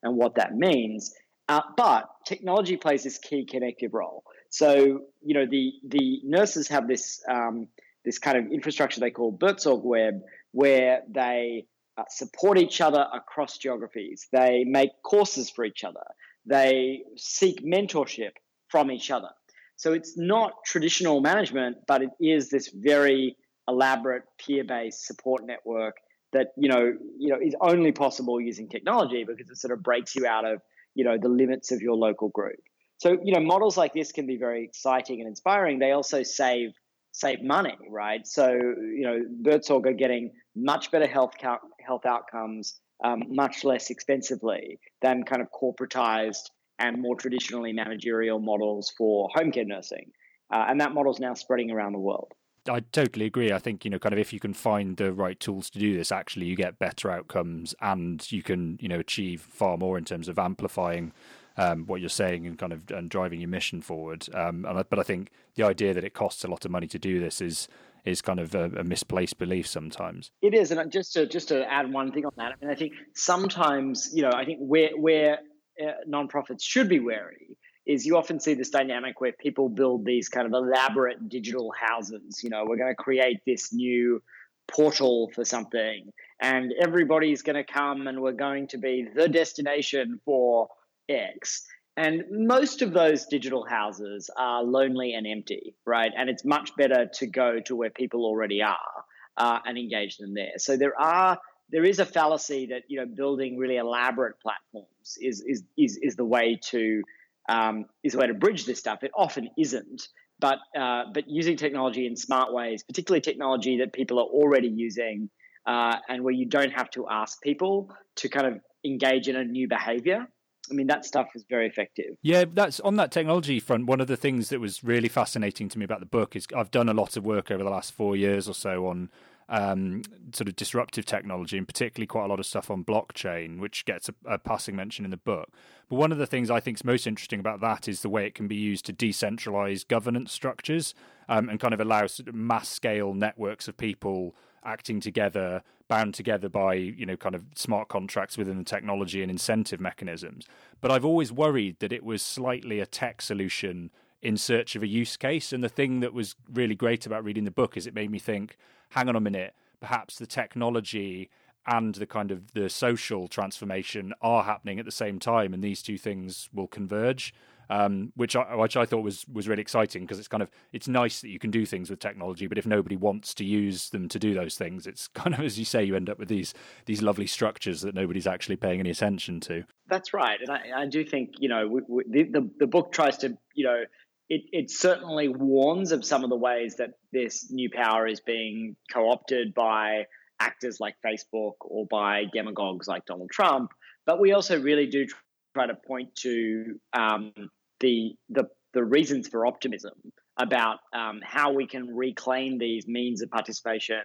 and 0.03 0.17
what 0.17 0.35
that 0.37 0.55
means. 0.55 1.12
Uh, 1.49 1.62
but 1.77 2.05
technology 2.27 2.77
plays 2.77 3.03
this 3.03 3.19
key 3.19 3.45
connective 3.45 3.95
role 3.95 4.23
so 4.50 5.00
you 5.23 5.35
know 5.35 5.47
the 5.47 5.73
the 5.87 6.21
nurses 6.25 6.69
have 6.69 6.87
this 6.87 7.23
um, 7.30 7.69
this 8.04 8.19
kind 8.19 8.37
of 8.37 8.52
infrastructure 8.52 9.00
they 9.00 9.11
call 9.11 9.33
Buurtzorg 9.37 9.83
Web, 9.83 10.21
where 10.52 11.02
they 11.09 11.66
uh, 11.97 12.02
support 12.09 12.59
each 12.59 12.80
other 12.80 13.07
across 13.14 13.59
geographies. 13.59 14.26
They 14.33 14.64
make 14.66 14.90
courses 15.02 15.50
for 15.50 15.64
each 15.64 15.85
other. 15.85 16.04
They 16.47 17.02
seek 17.16 17.64
mentorship 17.64 18.33
from 18.69 18.90
each 18.90 19.11
other. 19.11 19.30
So 19.76 19.92
it's 19.92 20.16
not 20.19 20.52
traditional 20.66 21.21
management, 21.21 21.78
but 21.87 22.02
it 22.02 22.11
is 22.21 22.50
this 22.50 22.69
very 22.75 23.37
elaborate 23.69 24.25
peer-based 24.38 25.07
support 25.07 25.45
network 25.47 25.97
that 26.33 26.49
you 26.57 26.69
know 26.69 26.92
you 27.19 27.30
know 27.30 27.38
is 27.40 27.54
only 27.61 27.92
possible 27.92 28.40
using 28.40 28.69
technology 28.69 29.25
because 29.25 29.49
it 29.49 29.57
sort 29.57 29.73
of 29.73 29.83
breaks 29.83 30.14
you 30.16 30.26
out 30.26 30.45
of 30.45 30.61
you 30.95 31.04
know 31.04 31.19
the 31.19 31.28
limits 31.28 31.71
of 31.71 31.80
your 31.80 31.95
local 31.95 32.28
group. 32.28 32.61
So 33.00 33.16
you 33.25 33.33
know 33.33 33.40
models 33.40 33.76
like 33.78 33.95
this 33.95 34.12
can 34.12 34.26
be 34.26 34.37
very 34.37 34.62
exciting 34.64 35.21
and 35.21 35.28
inspiring. 35.28 35.78
They 35.78 35.92
also 35.92 36.23
save 36.23 36.73
save 37.12 37.42
money, 37.42 37.76
right? 37.88 38.26
So 38.26 38.52
you 38.52 39.02
know 39.02 39.21
Buurtzorg 39.42 39.87
are 39.87 39.95
getting 39.95 40.33
much 40.54 40.90
better 40.90 41.07
health 41.07 41.33
health 41.80 42.04
outcomes 42.04 42.78
um, 43.02 43.23
much 43.28 43.64
less 43.64 43.88
expensively 43.88 44.78
than 45.00 45.25
kind 45.25 45.40
of 45.40 45.49
corporatized 45.50 46.50
and 46.78 47.00
more 47.00 47.16
traditionally 47.16 47.73
managerial 47.73 48.38
models 48.38 48.92
for 48.97 49.30
home 49.35 49.50
care 49.50 49.64
nursing. 49.64 50.12
Uh, 50.52 50.66
and 50.69 50.80
that 50.83 50.92
model 50.92 51.12
is 51.12 51.21
now 51.21 51.33
spreading 51.33 51.71
around 51.71 51.92
the 51.92 51.99
world. 51.99 52.33
I 52.69 52.80
totally 52.80 53.25
agree. 53.25 53.50
I 53.50 53.59
think 53.59 53.87
you 53.87 53.90
know, 53.90 53.99
kind 53.99 54.12
of, 54.12 54.19
if 54.19 54.35
you 54.35 54.40
can 54.40 54.52
find 54.52 54.99
the 54.99 55.14
right 55.14 55.40
tools 55.40 55.71
to 55.71 55.78
do 55.78 55.97
this, 55.97 56.12
actually, 56.12 56.47
you 56.47 56.57
get 56.57 56.78
better 56.78 57.11
outcomes, 57.11 57.75
and 57.80 58.30
you 58.30 58.42
can 58.42 58.76
you 58.78 58.88
know 58.88 58.99
achieve 58.99 59.40
far 59.40 59.78
more 59.78 59.97
in 59.97 60.04
terms 60.04 60.28
of 60.28 60.38
amplifying 60.38 61.12
um, 61.61 61.85
what 61.87 62.00
you're 62.00 62.09
saying 62.09 62.47
and 62.47 62.59
kind 62.59 62.73
of 62.73 62.90
and 62.90 63.11
driving 63.11 63.40
your 63.40 63.50
mission 63.50 63.83
forward. 63.83 64.26
Um, 64.35 64.64
and, 64.64 64.83
but 64.88 64.99
I 64.99 65.02
think 65.02 65.31
the 65.57 65.64
idea 65.64 65.93
that 65.93 66.05
it 66.05 66.14
costs 66.14 66.43
a 66.43 66.49
lot 66.49 66.64
of 66.64 66.71
money 66.71 66.87
to 66.88 66.99
do 66.99 67.21
this 67.21 67.40
is 67.40 67.69
is 68.07 68.23
kind 68.23 68.40
of 68.40 68.55
a, 68.55 68.64
a, 68.79 68.85
misplaced 68.85 69.37
belief 69.37 69.67
sometimes. 69.67 70.31
It 70.40 70.55
is, 70.55 70.71
and 70.71 70.90
just 70.90 71.12
to 71.12 71.26
just 71.26 71.49
to 71.49 71.71
add 71.71 71.93
one 71.93 72.12
thing 72.12 72.25
on 72.25 72.33
that, 72.37 72.52
I 72.52 72.64
mean, 72.64 72.71
I 72.71 72.75
think 72.75 72.95
sometimes 73.14 74.11
you 74.14 74.23
know, 74.23 74.33
I 74.35 74.47
think 74.47 74.59
where 74.61 74.97
where 74.97 75.40
uh, 75.81 75.93
nonprofits 76.09 76.62
should 76.62 76.88
be 76.88 76.99
wary 76.99 77.59
is 77.87 78.07
you 78.07 78.17
often 78.17 78.40
see 78.40 78.55
this 78.55 78.71
dynamic 78.71 79.21
where 79.21 79.33
people 79.33 79.69
build 79.69 80.05
these 80.05 80.29
kind 80.29 80.47
of 80.47 80.52
elaborate 80.52 81.29
digital 81.29 81.73
houses. 81.79 82.43
You 82.43 82.49
know, 82.49 82.64
we're 82.67 82.76
going 82.76 82.93
to 82.93 83.02
create 83.02 83.40
this 83.47 83.73
new 83.73 84.23
portal 84.67 85.31
for 85.35 85.45
something, 85.45 86.11
and 86.40 86.73
everybody's 86.81 87.43
going 87.43 87.57
to 87.57 87.71
come, 87.71 88.07
and 88.07 88.23
we're 88.23 88.33
going 88.33 88.69
to 88.69 88.79
be 88.79 89.07
the 89.14 89.29
destination 89.29 90.21
for 90.25 90.69
X. 91.11 91.67
And 91.97 92.25
most 92.31 92.83
of 92.83 92.93
those 92.93 93.26
digital 93.26 93.64
houses 93.69 94.31
are 94.38 94.62
lonely 94.62 95.12
and 95.14 95.26
empty, 95.26 95.75
right? 95.85 96.12
And 96.17 96.31
it's 96.31 96.45
much 96.45 96.75
better 96.76 97.11
to 97.14 97.26
go 97.26 97.61
to 97.67 97.76
where 97.76 97.90
people 97.90 98.25
already 98.25 98.62
are 98.62 99.05
uh, 99.37 99.59
and 99.67 99.76
engage 99.76 100.17
them 100.17 100.35
there. 100.35 100.52
So 100.59 100.76
there 100.76 100.99
are 100.99 101.38
there 101.71 101.85
is 101.85 101.99
a 101.99 102.07
fallacy 102.07 102.67
that 102.67 102.83
you 102.88 103.00
know 103.00 103.07
building 103.07 103.57
really 103.57 103.76
elaborate 103.76 104.40
platforms 104.40 105.19
is 105.21 105.43
is 105.47 105.62
is, 105.76 105.99
is 106.02 106.17
the 106.17 106.25
way 106.25 106.59
to 106.71 107.02
um, 107.49 107.87
is 108.02 108.12
the 108.12 108.19
way 108.19 108.26
to 108.29 108.35
bridge 108.35 108.67
this 108.67 108.79
stuff. 108.79 109.02
It 109.02 109.11
often 109.17 109.50
isn't, 109.59 110.09
but 110.38 110.59
uh, 110.79 111.05
but 111.12 111.25
using 111.29 111.57
technology 111.57 112.07
in 112.07 112.17
smart 112.17 112.52
ways, 112.52 112.83
particularly 112.83 113.21
technology 113.21 113.79
that 113.79 113.93
people 113.93 114.19
are 114.19 114.26
already 114.26 114.69
using, 114.69 115.31
uh, 115.67 115.97
and 116.09 116.23
where 116.23 116.35
you 116.35 116.47
don't 116.47 116.73
have 116.73 116.90
to 116.90 117.09
ask 117.09 117.40
people 117.43 117.95
to 118.17 118.29
kind 118.29 118.47
of 118.47 118.61
engage 118.85 119.29
in 119.29 119.37
a 119.37 119.45
new 119.45 119.69
behavior. 119.69 120.26
I 120.71 120.75
mean, 120.75 120.87
that 120.87 121.05
stuff 121.05 121.29
is 121.35 121.45
very 121.49 121.67
effective. 121.67 122.17
Yeah, 122.23 122.45
that's 122.49 122.81
on 122.81 122.97
that 122.97 123.11
technology 123.11 123.61
front. 123.61 123.87
One 123.87 124.00
of 124.00 124.07
the 124.07 124.17
things 124.17 124.49
that 124.50 124.61
was 124.61 124.85
really 124.85 125.09
fascinating 125.09 125.69
to 125.71 125.79
me 125.79 125.85
about 125.85 126.00
the 126.00 126.07
book 126.07 126.37
is 126.37 126.47
I've 126.57 126.71
done 126.71 126.89
a 126.89 126.95
lot 126.95 127.17
of 127.17 127.25
work 127.25 127.50
over 127.50 127.62
the 127.62 127.71
last 127.71 127.93
four 127.93 128.17
years 128.17 128.49
or 128.49 128.55
so 128.55 128.87
on 128.87 129.11
um, 129.50 130.03
sort 130.33 130.49
of 130.49 130.55
disruptive 130.55 131.05
technology, 131.05 131.59
and 131.59 131.67
particularly 131.67 132.07
quite 132.07 132.25
a 132.25 132.29
lot 132.29 132.39
of 132.39 132.47
stuff 132.47 132.71
on 132.71 132.85
blockchain, 132.85 133.59
which 133.59 133.85
gets 133.85 134.09
a, 134.09 134.15
a, 134.25 134.39
passing 134.39 134.77
mention 134.77 135.05
in 135.05 135.11
the 135.11 135.17
book. 135.17 135.49
But 135.89 135.97
one 135.97 136.12
of 136.12 136.19
the 136.19 136.27
things 136.27 136.50
I 136.50 136.61
think 136.61 136.79
is 136.79 136.85
most 136.85 137.07
interesting 137.07 137.41
about 137.41 137.61
that 137.61 137.89
is 137.89 138.03
the 138.03 138.09
way 138.09 138.27
it 138.27 138.37
can 138.37 138.47
be 138.47 138.55
used 138.55 138.87
to 138.87 138.93
decentralize 138.93 139.87
governance 139.87 140.31
structures 140.33 140.95
um, 141.29 141.49
and 141.49 141.59
kind 141.59 141.75
of 141.75 141.81
allow 141.81 142.07
sort 142.07 142.29
of 142.29 142.35
mass 142.35 142.69
scale 142.69 143.12
networks 143.12 143.67
of 143.67 143.77
people 143.77 144.37
acting 144.64 145.00
together, 145.00 145.62
bound 145.88 146.14
together 146.14 146.49
by 146.49 146.75
you 146.75 147.07
know 147.07 147.17
kind 147.17 147.35
of 147.35 147.45
smart 147.55 147.88
contracts 147.88 148.38
within 148.38 148.59
the 148.59 148.64
technology 148.64 149.23
and 149.23 149.31
incentive 149.31 149.81
mechanisms. 149.81 150.47
But 150.81 150.90
I've 150.90 151.05
always 151.05 151.33
worried 151.33 151.79
that 151.81 151.93
it 151.93 152.05
was 152.05 152.23
slightly 152.23 152.81
a 152.81 152.87
tech 152.87 153.23
solution 153.23 153.90
in 154.23 154.37
search 154.37 154.76
of 154.76 154.82
a 154.82 154.87
use 154.87 155.17
case. 155.17 155.52
And 155.52 155.65
the 155.65 155.69
thing 155.69 156.00
that 156.00 156.13
was 156.13 156.37
really 156.52 156.75
great 156.75 157.06
about 157.06 157.25
reading 157.25 157.45
the 157.45 157.50
book 157.50 157.76
is 157.76 157.87
it 157.87 157.95
made 157.95 158.11
me 158.11 158.19
think, 158.19 158.56
hang 158.91 159.08
on 159.08 159.17
a 159.17 159.21
minute, 159.21 159.54
perhaps 159.80 160.17
the 160.17 160.26
technology 160.26 161.30
and 161.67 161.95
the 161.95 162.06
kind 162.06 162.30
of 162.30 162.52
the 162.52 162.69
social 162.69 163.28
transformation 163.28 164.13
are 164.21 164.45
happening 164.45 164.78
at 164.78 164.85
the 164.85 164.91
same 164.91 165.19
time, 165.19 165.52
and 165.52 165.63
these 165.63 165.82
two 165.82 165.99
things 165.99 166.49
will 166.52 166.67
converge. 166.67 167.35
Um, 167.71 168.13
which 168.17 168.35
I 168.35 168.56
which 168.56 168.76
I 168.76 168.85
thought 168.85 169.04
was 169.04 169.25
was 169.33 169.47
really 169.47 169.63
exciting 169.63 170.02
because 170.02 170.19
it's 170.19 170.26
kind 170.26 170.43
of 170.43 170.50
it's 170.73 170.89
nice 170.89 171.21
that 171.21 171.28
you 171.28 171.39
can 171.39 171.52
do 171.52 171.65
things 171.65 171.89
with 171.89 172.00
technology, 172.00 172.49
but 172.49 172.59
if 172.59 172.67
nobody 172.67 172.97
wants 172.97 173.33
to 173.35 173.45
use 173.45 173.91
them 173.91 174.09
to 174.09 174.19
do 174.19 174.35
those 174.35 174.56
things, 174.56 174.89
it's 174.89 175.06
kind 175.15 175.35
of 175.35 175.41
as 175.41 175.56
you 175.56 175.65
say, 175.65 175.85
you 175.85 175.95
end 175.95 176.11
up 176.11 176.19
with 176.19 176.28
these 176.28 176.52
these 176.87 177.00
lovely 177.00 177.28
structures 177.28 177.83
that 177.83 177.95
nobody's 177.95 178.26
actually 178.26 178.56
paying 178.56 178.80
any 178.80 178.91
attention 178.91 179.39
to. 179.41 179.63
That's 179.89 180.13
right, 180.13 180.41
and 180.41 180.50
I, 180.50 180.83
I 180.83 180.87
do 180.87 181.04
think 181.04 181.35
you 181.39 181.49
know 181.49 181.69
we, 181.69 181.83
we, 181.89 182.04
the, 182.09 182.23
the 182.25 182.50
the 182.59 182.67
book 182.67 182.91
tries 182.91 183.19
to 183.19 183.39
you 183.54 183.65
know 183.65 183.85
it, 184.28 184.43
it 184.52 184.71
certainly 184.71 185.28
warns 185.28 185.93
of 185.93 186.04
some 186.04 186.25
of 186.25 186.30
the 186.30 186.37
ways 186.37 186.76
that 186.76 186.95
this 187.13 187.52
new 187.52 187.71
power 187.71 188.06
is 188.06 188.21
being 188.21 188.76
co 188.93 189.11
opted 189.11 189.54
by 189.54 190.06
actors 190.41 190.78
like 190.80 190.97
Facebook 191.04 191.54
or 191.61 191.87
by 191.87 192.25
demagogues 192.33 192.89
like 192.89 193.04
Donald 193.04 193.30
Trump. 193.30 193.71
But 194.06 194.21
we 194.21 194.33
also 194.33 194.61
really 194.61 194.87
do 194.87 195.06
try 195.54 195.67
to 195.67 195.75
point 195.75 196.15
to 196.17 196.80
um, 196.93 197.33
the, 197.80 198.14
the, 198.28 198.45
the 198.75 198.84
reasons 198.84 199.28
for 199.28 199.47
optimism 199.47 199.95
about 200.38 200.78
um, 200.95 201.21
how 201.23 201.52
we 201.52 201.66
can 201.66 201.95
reclaim 201.95 202.58
these 202.58 202.86
means 202.86 203.21
of 203.23 203.30
participation 203.30 204.02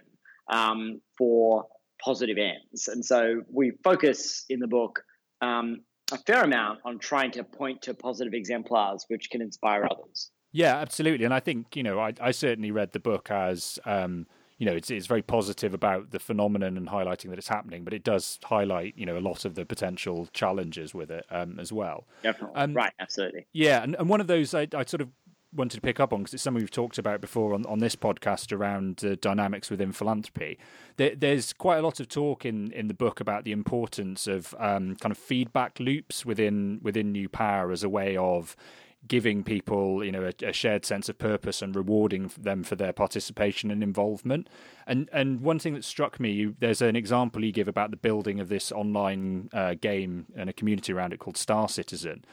um, 0.52 1.00
for 1.16 1.66
positive 2.02 2.36
ends. 2.38 2.88
And 2.88 3.04
so 3.04 3.42
we 3.50 3.72
focus 3.82 4.44
in 4.48 4.60
the 4.60 4.66
book 4.66 5.02
um, 5.40 5.80
a 6.12 6.18
fair 6.18 6.44
amount 6.44 6.80
on 6.84 6.98
trying 6.98 7.30
to 7.32 7.44
point 7.44 7.82
to 7.82 7.94
positive 7.94 8.34
exemplars 8.34 9.04
which 9.08 9.30
can 9.30 9.40
inspire 9.40 9.86
others. 9.90 10.30
Yeah, 10.52 10.76
absolutely. 10.76 11.24
And 11.24 11.34
I 11.34 11.40
think, 11.40 11.74
you 11.74 11.82
know, 11.82 11.98
I, 11.98 12.12
I 12.20 12.30
certainly 12.30 12.70
read 12.70 12.92
the 12.92 13.00
book 13.00 13.30
as, 13.30 13.78
um, 13.84 14.26
you 14.58 14.66
know, 14.66 14.72
it's, 14.72 14.90
it's 14.90 15.06
very 15.06 15.22
positive 15.22 15.74
about 15.74 16.10
the 16.10 16.18
phenomenon 16.18 16.76
and 16.76 16.88
highlighting 16.88 17.28
that 17.30 17.38
it's 17.38 17.48
happening, 17.48 17.84
but 17.84 17.92
it 17.92 18.02
does 18.02 18.38
highlight, 18.44 18.94
you 18.96 19.04
know, 19.04 19.18
a 19.18 19.20
lot 19.20 19.44
of 19.44 19.54
the 19.54 19.66
potential 19.66 20.28
challenges 20.32 20.94
with 20.94 21.10
it 21.10 21.26
um, 21.30 21.58
as 21.58 21.72
well. 21.72 22.06
Definitely. 22.22 22.56
Um, 22.56 22.72
right, 22.74 22.92
absolutely. 22.98 23.46
Yeah. 23.52 23.82
And, 23.82 23.94
and 23.96 24.08
one 24.08 24.20
of 24.20 24.26
those 24.26 24.54
I, 24.54 24.66
I 24.74 24.84
sort 24.84 25.02
of 25.02 25.10
wanted 25.52 25.76
to 25.76 25.80
pick 25.80 26.00
up 26.00 26.12
on 26.12 26.20
because 26.20 26.34
it's 26.34 26.42
something 26.42 26.62
we've 26.62 26.70
talked 26.70 26.98
about 26.98 27.20
before 27.20 27.54
on, 27.54 27.64
on 27.66 27.78
this 27.78 27.96
podcast 27.96 28.52
around 28.52 29.04
uh, 29.04 29.16
dynamics 29.20 29.70
within 29.70 29.92
philanthropy. 29.92 30.58
There, 30.96 31.14
there's 31.14 31.52
quite 31.52 31.78
a 31.78 31.82
lot 31.82 32.00
of 32.00 32.08
talk 32.08 32.44
in, 32.44 32.72
in 32.72 32.88
the 32.88 32.94
book 32.94 33.20
about 33.20 33.44
the 33.44 33.52
importance 33.52 34.26
of 34.26 34.54
um, 34.58 34.96
kind 34.96 35.12
of 35.12 35.18
feedback 35.18 35.78
loops 35.80 36.24
within 36.24 36.80
within 36.82 37.12
New 37.12 37.28
Power 37.28 37.72
as 37.72 37.82
a 37.82 37.88
way 37.88 38.16
of 38.16 38.56
giving 39.06 39.44
people 39.44 40.04
you 40.04 40.12
know 40.12 40.24
a, 40.24 40.46
a, 40.46 40.52
shared 40.52 40.84
sense 40.84 41.08
of 41.08 41.18
purpose 41.18 41.62
and 41.62 41.74
rewarding 41.76 42.30
them 42.38 42.62
for 42.62 42.76
their 42.76 42.92
participation 42.92 43.70
and 43.70 43.82
involvement 43.82 44.48
and 44.86 45.08
and 45.12 45.40
one 45.40 45.58
thing 45.58 45.74
that 45.74 45.84
struck 45.84 46.18
me 46.18 46.30
you, 46.30 46.56
there's 46.58 46.82
an 46.82 46.96
example 46.96 47.44
you 47.44 47.52
give 47.52 47.68
about 47.68 47.90
the 47.90 47.96
building 47.96 48.40
of 48.40 48.48
this 48.48 48.72
online 48.72 49.48
uh, 49.52 49.74
game 49.74 50.26
and 50.36 50.50
a 50.50 50.52
community 50.52 50.92
around 50.92 51.12
it 51.12 51.18
called 51.18 51.36
star 51.36 51.68
citizen 51.68 52.24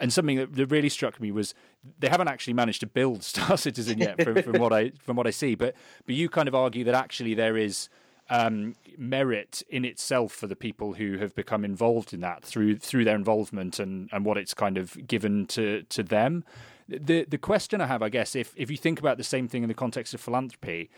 and 0.00 0.12
something 0.12 0.36
that, 0.36 0.54
that, 0.54 0.66
really 0.66 0.88
struck 0.88 1.20
me 1.20 1.30
was 1.30 1.54
they 1.98 2.08
haven't 2.08 2.28
actually 2.28 2.54
managed 2.54 2.80
to 2.80 2.86
build 2.86 3.22
Star 3.22 3.58
Citizen 3.58 3.98
yet, 3.98 4.22
from, 4.22 4.42
from, 4.42 4.60
what 4.60 4.72
I 4.72 4.92
from 4.98 5.16
what 5.16 5.26
I 5.26 5.30
see. 5.30 5.54
But 5.54 5.74
but 6.06 6.14
you 6.14 6.28
kind 6.28 6.48
of 6.48 6.54
argue 6.54 6.84
that 6.84 6.94
actually 6.94 7.34
there 7.34 7.56
is 7.56 7.88
um, 8.32 8.74
merit 8.96 9.62
in 9.68 9.84
itself 9.84 10.32
for 10.32 10.46
the 10.46 10.56
people 10.56 10.94
who 10.94 11.18
have 11.18 11.34
become 11.34 11.64
involved 11.64 12.14
in 12.14 12.20
that 12.20 12.42
through 12.42 12.78
through 12.78 13.04
their 13.04 13.14
involvement 13.14 13.78
and, 13.78 14.08
and 14.10 14.24
what 14.24 14.38
it's 14.38 14.54
kind 14.54 14.78
of 14.78 15.06
given 15.06 15.46
to 15.46 15.82
to 15.90 16.02
them. 16.02 16.42
The 16.88 17.24
the 17.24 17.38
question 17.38 17.80
I 17.82 17.86
have, 17.86 18.02
I 18.02 18.08
guess, 18.08 18.34
if 18.34 18.54
if 18.56 18.70
you 18.70 18.78
think 18.78 18.98
about 18.98 19.18
the 19.18 19.24
same 19.24 19.48
thing 19.48 19.62
in 19.62 19.68
the 19.68 19.74
context 19.74 20.14
of 20.14 20.20
philanthropy, 20.20 20.90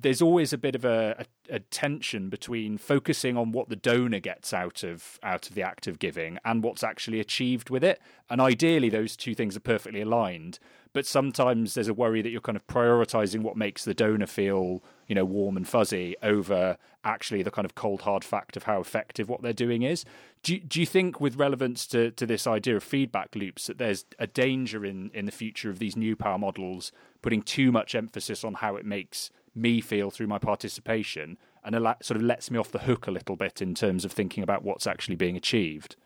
there's 0.00 0.22
always 0.22 0.52
a 0.52 0.58
bit 0.58 0.74
of 0.74 0.84
a, 0.84 1.24
a, 1.50 1.56
a, 1.56 1.58
tension 1.58 2.28
between 2.28 2.78
focusing 2.78 3.36
on 3.36 3.52
what 3.52 3.68
the 3.68 3.76
donor 3.76 4.20
gets 4.20 4.52
out 4.52 4.82
of 4.82 5.18
out 5.22 5.48
of 5.48 5.54
the 5.54 5.62
act 5.62 5.86
of 5.86 5.98
giving 5.98 6.38
and 6.44 6.62
what's 6.62 6.82
actually 6.82 7.20
achieved 7.20 7.70
with 7.70 7.82
it. 7.82 8.00
And 8.30 8.40
ideally, 8.40 8.88
those 8.88 9.16
two 9.16 9.34
things 9.34 9.56
are 9.56 9.60
perfectly 9.60 10.02
aligned. 10.02 10.58
But 10.92 11.06
sometimes 11.06 11.74
there's 11.74 11.88
a 11.88 11.94
worry 11.94 12.22
that 12.22 12.30
you're 12.30 12.40
kind 12.40 12.56
of 12.56 12.66
prioritizing 12.66 13.42
what 13.42 13.56
makes 13.56 13.84
the 13.84 13.94
donor 13.94 14.26
feel, 14.26 14.82
you 15.06 15.14
know, 15.14 15.24
warm 15.24 15.56
and 15.56 15.68
fuzzy 15.68 16.16
over 16.22 16.78
actually 17.04 17.42
the 17.42 17.50
kind 17.50 17.64
of 17.64 17.74
cold 17.74 18.02
hard 18.02 18.24
fact 18.24 18.56
of 18.56 18.64
how 18.64 18.80
effective 18.80 19.28
what 19.28 19.42
they're 19.42 19.52
doing 19.52 19.82
is. 19.82 20.04
Do 20.42 20.54
you, 20.54 20.60
do 20.60 20.80
you 20.80 20.86
think, 20.86 21.20
with 21.20 21.36
relevance 21.36 21.86
to, 21.88 22.10
to 22.12 22.26
this 22.26 22.46
idea 22.46 22.76
of 22.76 22.82
feedback 22.82 23.34
loops, 23.36 23.66
that 23.66 23.78
there's 23.78 24.06
a 24.18 24.26
danger 24.26 24.84
in 24.84 25.10
in 25.12 25.26
the 25.26 25.32
future 25.32 25.70
of 25.70 25.78
these 25.78 25.96
new 25.96 26.16
power 26.16 26.38
models 26.38 26.90
putting 27.22 27.42
too 27.42 27.70
much 27.70 27.94
emphasis 27.94 28.44
on 28.44 28.54
how 28.54 28.76
it 28.76 28.86
makes 28.86 29.30
me 29.58 29.80
feel 29.80 30.10
through 30.10 30.26
my 30.26 30.38
participation 30.38 31.38
and 31.64 31.74
sort 32.02 32.16
of 32.16 32.22
lets 32.22 32.50
me 32.50 32.58
off 32.58 32.70
the 32.70 32.80
hook 32.80 33.06
a 33.06 33.10
little 33.10 33.36
bit 33.36 33.60
in 33.60 33.74
terms 33.74 34.04
of 34.04 34.12
thinking 34.12 34.42
about 34.42 34.62
what's 34.62 34.86
actually 34.86 35.16
being 35.16 35.36
achieved. 35.36 35.96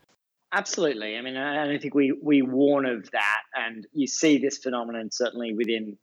Absolutely. 0.51 1.17
I 1.17 1.21
mean, 1.21 1.37
I 1.37 1.77
think 1.79 1.95
we, 1.95 2.11
we 2.21 2.41
warn 2.41 2.85
of 2.85 3.09
that. 3.11 3.41
And 3.55 3.87
you 3.93 4.05
see 4.07 4.37
this 4.37 4.57
phenomenon 4.57 5.09
certainly 5.11 5.53
within 5.53 5.97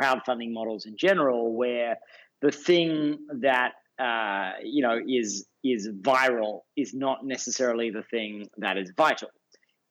crowdfunding 0.00 0.52
models 0.52 0.86
in 0.86 0.96
general, 0.96 1.54
where 1.54 1.96
the 2.40 2.50
thing 2.50 3.18
that 3.40 3.72
uh, 3.98 4.52
you 4.62 4.82
know 4.82 4.98
is 5.06 5.46
is 5.62 5.88
viral 6.00 6.60
is 6.76 6.94
not 6.94 7.24
necessarily 7.24 7.90
the 7.90 8.02
thing 8.02 8.48
that 8.58 8.78
is 8.78 8.92
vital. 8.96 9.28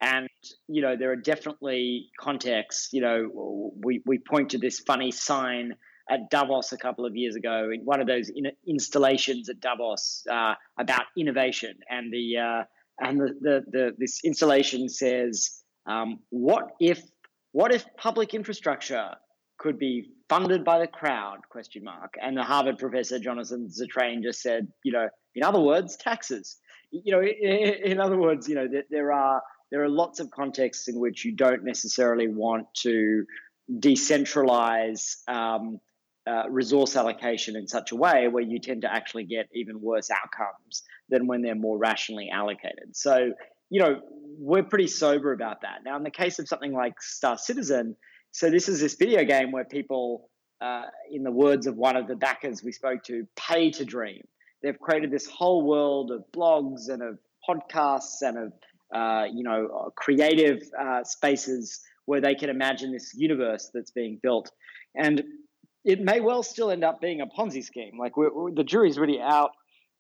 And 0.02 0.28
you 0.67 0.82
know 0.82 0.95
there 0.95 1.12
are 1.12 1.15
definitely 1.15 2.10
contexts. 2.19 2.89
You 2.91 3.02
know 3.02 3.72
we 3.84 4.02
we 4.06 4.17
point 4.17 4.52
to 4.52 4.58
this 4.58 4.80
funny 4.80 5.12
sign 5.12 5.76
at 6.10 6.30
Davos 6.30 6.72
a 6.72 6.78
couple 6.78 7.06
of 7.06 7.15
years 7.15 7.36
ago 7.36 7.69
in 7.74 7.82
one 7.86 8.02
of 8.02 8.08
those 8.08 8.30
in- 8.30 8.52
installations 8.67 9.48
at 9.48 9.60
Davos 9.60 10.24
uh, 10.30 10.56
about 10.78 11.04
innovation, 11.15 11.78
and 11.89 12.12
the 12.12 12.38
uh, 12.38 12.63
and 13.00 13.19
the, 13.19 13.36
the, 13.39 13.63
the 13.72 13.95
this 13.98 14.22
installation 14.26 14.89
says, 14.89 15.62
um, 15.86 16.19
"What 16.30 16.72
if 16.80 17.02
what 17.52 17.74
if 17.74 17.86
public 17.95 18.34
infrastructure 18.34 19.12
could 19.58 19.78
be 19.78 20.10
funded 20.28 20.65
by 20.65 20.80
the 20.80 20.88
crowd?" 20.88 21.39
Question 21.50 21.84
mark. 21.84 22.15
And 22.22 22.36
the 22.36 22.43
Harvard 22.43 22.80
professor 22.80 23.19
Jonathan 23.19 23.69
Zittrain 23.69 24.24
just 24.24 24.41
said, 24.41 24.67
"You 24.84 24.93
know, 24.93 25.10
in 25.36 25.43
other 25.43 25.60
words, 25.62 25.95
taxes. 25.95 26.58
You 26.91 27.12
know, 27.12 27.22
in, 27.22 27.91
in 27.91 28.00
other 28.00 28.17
words, 28.17 28.50
you 28.50 28.56
know, 28.56 28.67
there, 28.67 28.86
there 28.89 29.12
are." 29.12 29.41
There 29.72 29.84
are 29.84 29.89
lots 29.89 30.19
of 30.19 30.32
contexts 30.32 30.88
in 30.88 31.00
which 31.00 31.24
you 31.24 31.36
don't 31.36 31.63
necessarily 31.63 32.28
want 32.28 32.65
to 32.78 33.24
decentralize 33.72 35.17
um, 35.28 35.80
uh, 36.30 36.44
resource 36.50 36.96
allocation 36.96 37.56
in 37.56 37.68
such 37.68 37.92
a 37.92 37.96
way 37.96 38.28
where 38.28 38.44
you 38.44 38.60
tend 38.60 38.82
to 38.84 38.94
actually 38.94 39.24
get 39.24 39.48
even 39.54 39.82
worse 39.82 40.10
outcomes 40.12 40.84
than 41.10 41.28
when 41.28 41.42
they're 41.42 41.56
more 41.56 41.78
rationally 41.78 42.30
allocated. 42.32 42.96
So, 42.96 43.32
you 43.70 43.82
know, 43.82 44.02
we're 44.38 44.63
pretty 44.63 44.88
sober 44.88 45.34
about 45.34 45.62
that. 45.62 45.80
Now, 45.84 45.98
in 45.98 46.04
the 46.04 46.12
case 46.12 46.38
of 46.39 46.48
something 46.48 46.74
like 46.74 47.02
Star 47.02 47.38
Citizen, 47.38 47.96
so 48.32 48.50
this 48.50 48.70
is 48.70 48.80
this 48.80 48.96
video 48.96 49.24
game 49.24 49.52
where 49.52 49.65
people, 49.65 50.30
uh, 50.62 50.84
in 51.12 51.24
the 51.24 51.32
words 51.32 51.65
of 51.65 51.76
one 51.76 51.96
of 51.96 52.08
the 52.08 52.15
backers 52.15 52.63
we 52.63 52.72
spoke 52.72 53.04
to, 53.06 53.26
pay 53.36 53.72
to 53.72 53.86
dream. 53.86 54.22
They've 54.62 54.80
created 54.80 55.10
this 55.10 55.26
whole 55.26 55.65
world 55.65 56.12
of 56.12 56.24
blogs 56.32 56.89
and 56.89 57.02
of 57.02 57.18
podcasts 57.48 58.22
and 58.22 58.38
of, 58.38 58.54
uh, 58.94 59.26
you 59.34 59.44
know, 59.44 59.92
creative 59.96 60.62
uh, 60.80 61.04
spaces 61.04 61.80
where 62.06 62.22
they 62.22 62.36
can 62.36 62.50
imagine 62.50 62.92
this 62.92 63.13
universe 63.15 63.72
that's 63.74 63.92
being 63.92 64.20
built. 64.22 64.52
And 64.96 65.24
it 65.89 65.99
may 65.99 66.19
well 66.19 66.43
still 66.43 66.69
end 66.69 66.84
up 66.84 67.02
being 67.02 67.19
a 67.21 67.25
Ponzi 67.25 67.63
scheme. 67.63 67.97
Like 67.99 68.15
we're, 68.15 68.32
we're, 68.32 68.52
the 68.54 68.63
jury's 68.63 68.99
really 68.99 69.19
out 69.19 69.52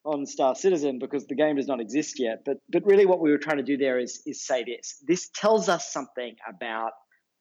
on 0.05 0.25
Star 0.27 0.53
Citizen 0.53 0.99
because 0.99 1.25
the 1.25 1.35
game 1.35 1.55
does 1.55 1.67
not 1.67 1.81
exist 1.81 2.19
yet. 2.19 2.43
But 2.45 2.57
but 2.69 2.85
really, 2.85 3.07
what 3.07 3.19
we 3.19 3.31
were 3.31 3.39
trying 3.39 3.57
to 3.57 3.63
do 3.63 3.75
there 3.75 3.97
is 3.97 4.21
is 4.25 4.45
say 4.45 4.63
this. 4.63 5.03
This 5.07 5.29
tells 5.33 5.67
us 5.67 5.91
something 5.91 6.35
about 6.47 6.91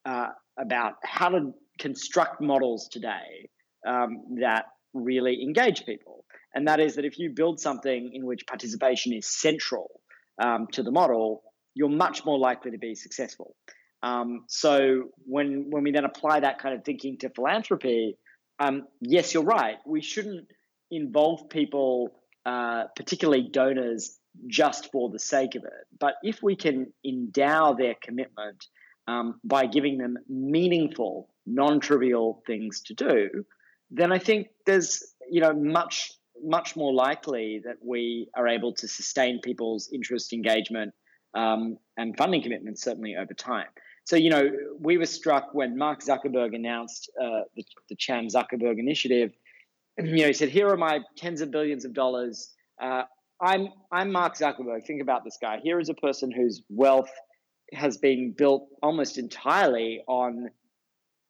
uh, 0.06 0.28
about 0.58 0.94
how 1.04 1.28
to 1.28 1.52
construct 1.78 2.40
models 2.40 2.88
today 2.90 3.50
um, 3.86 4.38
that 4.40 4.64
really 4.94 5.42
engage 5.42 5.84
people. 5.84 6.24
And 6.54 6.66
that 6.68 6.80
is 6.80 6.96
that 6.96 7.04
if 7.04 7.18
you 7.18 7.30
build 7.36 7.60
something 7.60 8.10
in 8.14 8.24
which 8.24 8.46
participation 8.46 9.12
is 9.12 9.26
central 9.26 10.00
um, 10.42 10.66
to 10.72 10.82
the 10.82 10.90
model, 10.90 11.42
you're 11.74 11.90
much 11.90 12.24
more 12.24 12.38
likely 12.38 12.70
to 12.70 12.78
be 12.78 12.94
successful. 12.94 13.54
Um, 14.02 14.44
so 14.48 15.10
when 15.26 15.66
when 15.68 15.82
we 15.82 15.92
then 15.92 16.06
apply 16.06 16.40
that 16.40 16.58
kind 16.58 16.74
of 16.74 16.82
thinking 16.84 17.18
to 17.18 17.28
philanthropy, 17.28 18.16
um, 18.58 18.86
yes, 19.00 19.34
you're 19.34 19.44
right. 19.44 19.76
We 19.86 20.00
shouldn't 20.00 20.48
involve 20.90 21.48
people, 21.48 22.20
uh, 22.44 22.84
particularly 22.96 23.48
donors, 23.50 24.18
just 24.46 24.90
for 24.92 25.10
the 25.10 25.18
sake 25.18 25.54
of 25.54 25.64
it. 25.64 25.86
But 25.98 26.14
if 26.22 26.42
we 26.42 26.56
can 26.56 26.92
endow 27.04 27.74
their 27.74 27.94
commitment 28.02 28.64
um, 29.06 29.40
by 29.44 29.66
giving 29.66 29.98
them 29.98 30.16
meaningful, 30.28 31.28
non-trivial 31.46 32.42
things 32.46 32.82
to 32.82 32.94
do, 32.94 33.44
then 33.90 34.12
I 34.12 34.18
think 34.18 34.48
there's 34.66 35.02
you 35.30 35.40
know 35.40 35.54
much 35.54 36.12
much 36.42 36.76
more 36.76 36.94
likely 36.94 37.60
that 37.64 37.76
we 37.82 38.28
are 38.36 38.46
able 38.46 38.72
to 38.72 38.86
sustain 38.86 39.40
people's 39.40 39.88
interest, 39.92 40.32
engagement, 40.32 40.94
um, 41.34 41.78
and 41.96 42.16
funding 42.16 42.42
commitments 42.42 42.82
certainly 42.82 43.16
over 43.16 43.34
time. 43.34 43.66
So, 44.08 44.16
you 44.16 44.30
know, 44.30 44.50
we 44.80 44.96
were 44.96 45.04
struck 45.04 45.52
when 45.52 45.76
Mark 45.76 46.00
Zuckerberg 46.00 46.54
announced 46.54 47.10
uh, 47.22 47.42
the, 47.54 47.62
the 47.90 47.94
Chan 47.94 48.28
Zuckerberg 48.28 48.78
Initiative. 48.78 49.32
You 49.98 50.22
know, 50.22 50.28
he 50.28 50.32
said, 50.32 50.48
"Here 50.48 50.66
are 50.66 50.78
my 50.78 51.00
tens 51.14 51.42
of 51.42 51.50
billions 51.50 51.84
of 51.84 51.92
dollars. 51.92 52.54
Uh, 52.80 53.02
I'm 53.42 53.68
I'm 53.92 54.10
Mark 54.10 54.38
Zuckerberg. 54.38 54.86
Think 54.86 55.02
about 55.02 55.24
this 55.24 55.36
guy. 55.38 55.58
Here 55.62 55.78
is 55.78 55.90
a 55.90 55.94
person 55.94 56.30
whose 56.30 56.62
wealth 56.70 57.10
has 57.74 57.98
been 57.98 58.32
built 58.32 58.68
almost 58.82 59.18
entirely 59.18 60.00
on 60.08 60.48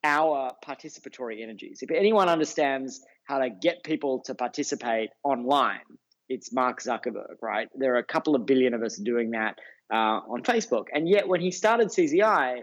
our 0.04 0.52
participatory 0.64 1.42
energies. 1.42 1.80
If 1.82 1.90
anyone 1.90 2.28
understands 2.28 3.00
how 3.24 3.38
to 3.38 3.50
get 3.50 3.82
people 3.82 4.20
to 4.26 4.36
participate 4.36 5.10
online, 5.24 5.80
it's 6.28 6.52
Mark 6.52 6.80
Zuckerberg, 6.80 7.42
right? 7.42 7.68
There 7.74 7.96
are 7.96 7.98
a 7.98 8.04
couple 8.04 8.36
of 8.36 8.46
billion 8.46 8.72
of 8.72 8.82
us 8.82 8.96
doing 8.98 9.32
that 9.32 9.56
uh, 9.92 10.20
on 10.28 10.42
Facebook. 10.42 10.86
And 10.92 11.08
yet, 11.08 11.28
when 11.28 11.40
he 11.40 11.50
started 11.50 11.88
CZI, 11.88 12.62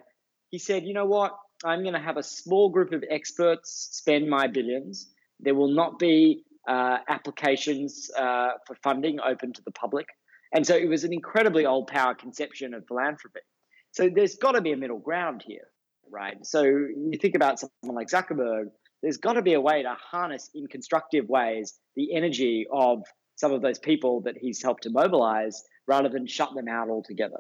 he 0.52 0.60
said, 0.60 0.84
you 0.86 0.94
know 0.94 1.06
what? 1.06 1.38
I'm 1.64 1.82
going 1.82 1.94
to 1.94 2.00
have 2.00 2.18
a 2.18 2.24
small 2.24 2.70
group 2.70 2.92
of 2.92 3.04
experts 3.10 3.90
spend 3.92 4.30
my 4.30 4.48
billions. 4.48 5.12
There 5.40 5.56
will 5.56 5.74
not 5.74 6.00
be 6.00 6.44
uh, 6.68 6.98
applications 7.08 8.10
uh, 8.18 8.50
for 8.66 8.76
funding 8.84 9.20
open 9.20 9.54
to 9.54 9.62
the 9.64 9.72
public. 9.72 10.08
And 10.54 10.66
so 10.66 10.76
it 10.76 10.88
was 10.88 11.04
an 11.04 11.14
incredibly 11.14 11.66
old 11.66 11.88
power 11.88 12.14
conception 12.16 12.74
of 12.74 12.88
philanthropy. 12.88 13.42
So 13.92 14.10
there's 14.14 14.36
got 14.36 14.54
to 14.54 14.62
be 14.62 14.72
a 14.72 14.78
middle 14.78 15.00
ground 15.00 15.44
here, 15.46 15.68
right? 16.12 16.38
So 16.46 16.64
you 16.64 17.18
think 17.22 17.36
about 17.36 17.60
someone 17.60 17.96
like 17.96 18.10
Zuckerberg, 18.10 18.66
there's 19.02 19.18
got 19.18 19.34
to 19.34 19.42
be 19.42 19.54
a 19.54 19.62
way 19.62 19.84
to 19.84 19.96
harness 20.00 20.50
in 20.54 20.68
constructive 20.68 21.28
ways 21.28 21.74
the 21.96 22.16
energy 22.16 22.68
of 22.72 23.04
some 23.36 23.52
of 23.52 23.62
those 23.62 23.80
people 23.80 24.22
that 24.22 24.36
he's 24.38 24.62
helped 24.62 24.84
to 24.84 24.90
mobilize 24.90 25.64
rather 25.88 26.10
than 26.10 26.28
shut 26.28 26.54
them 26.56 26.67
out 26.67 26.89
altogether. 26.89 27.39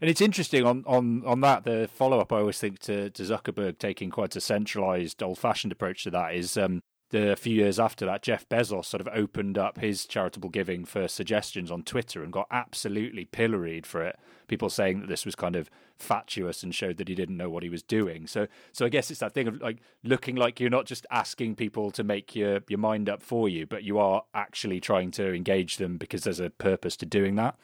And 0.00 0.10
it's 0.10 0.20
interesting 0.20 0.64
on, 0.64 0.82
on, 0.86 1.22
on 1.24 1.40
that, 1.42 1.64
the 1.64 1.88
follow 1.92 2.18
up 2.18 2.32
I 2.32 2.38
always 2.38 2.58
think 2.58 2.80
to, 2.80 3.10
to 3.10 3.22
Zuckerberg 3.22 3.78
taking 3.78 4.10
quite 4.10 4.34
a 4.34 4.40
centralized, 4.40 5.22
old 5.22 5.38
fashioned 5.38 5.72
approach 5.72 6.02
to 6.04 6.10
that 6.10 6.34
is 6.34 6.56
um, 6.56 6.82
the 7.12 7.36
few 7.36 7.54
years 7.54 7.78
after 7.78 8.04
that, 8.06 8.22
Jeff 8.22 8.48
Bezos 8.48 8.86
sort 8.86 9.00
of 9.02 9.08
opened 9.14 9.58
up 9.58 9.78
his 9.78 10.06
charitable 10.06 10.48
giving 10.48 10.84
for 10.84 11.06
suggestions 11.06 11.70
on 11.70 11.82
Twitter 11.82 12.24
and 12.24 12.32
got 12.32 12.48
absolutely 12.50 13.26
pilloried 13.26 13.86
for 13.86 14.02
it. 14.02 14.18
People 14.48 14.70
saying 14.70 15.00
that 15.00 15.08
this 15.08 15.26
was 15.26 15.36
kind 15.36 15.54
of 15.54 15.70
fatuous 15.98 16.62
and 16.62 16.74
showed 16.74 16.96
that 16.96 17.08
he 17.08 17.14
didn't 17.14 17.36
know 17.36 17.50
what 17.50 17.62
he 17.62 17.68
was 17.68 17.82
doing. 17.82 18.26
So, 18.26 18.48
so 18.72 18.86
I 18.86 18.88
guess 18.88 19.10
it's 19.10 19.20
that 19.20 19.34
thing 19.34 19.46
of 19.46 19.60
like 19.60 19.78
looking 20.02 20.36
like 20.36 20.58
you're 20.58 20.70
not 20.70 20.86
just 20.86 21.06
asking 21.10 21.56
people 21.56 21.90
to 21.92 22.02
make 22.02 22.34
your 22.34 22.60
your 22.68 22.78
mind 22.78 23.08
up 23.08 23.22
for 23.22 23.48
you, 23.48 23.66
but 23.66 23.84
you 23.84 23.98
are 23.98 24.24
actually 24.34 24.80
trying 24.80 25.10
to 25.12 25.32
engage 25.32 25.76
them 25.76 25.98
because 25.98 26.24
there's 26.24 26.40
a 26.40 26.50
purpose 26.50 26.96
to 26.96 27.06
doing 27.06 27.36
that. 27.36 27.56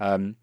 Um, 0.00 0.36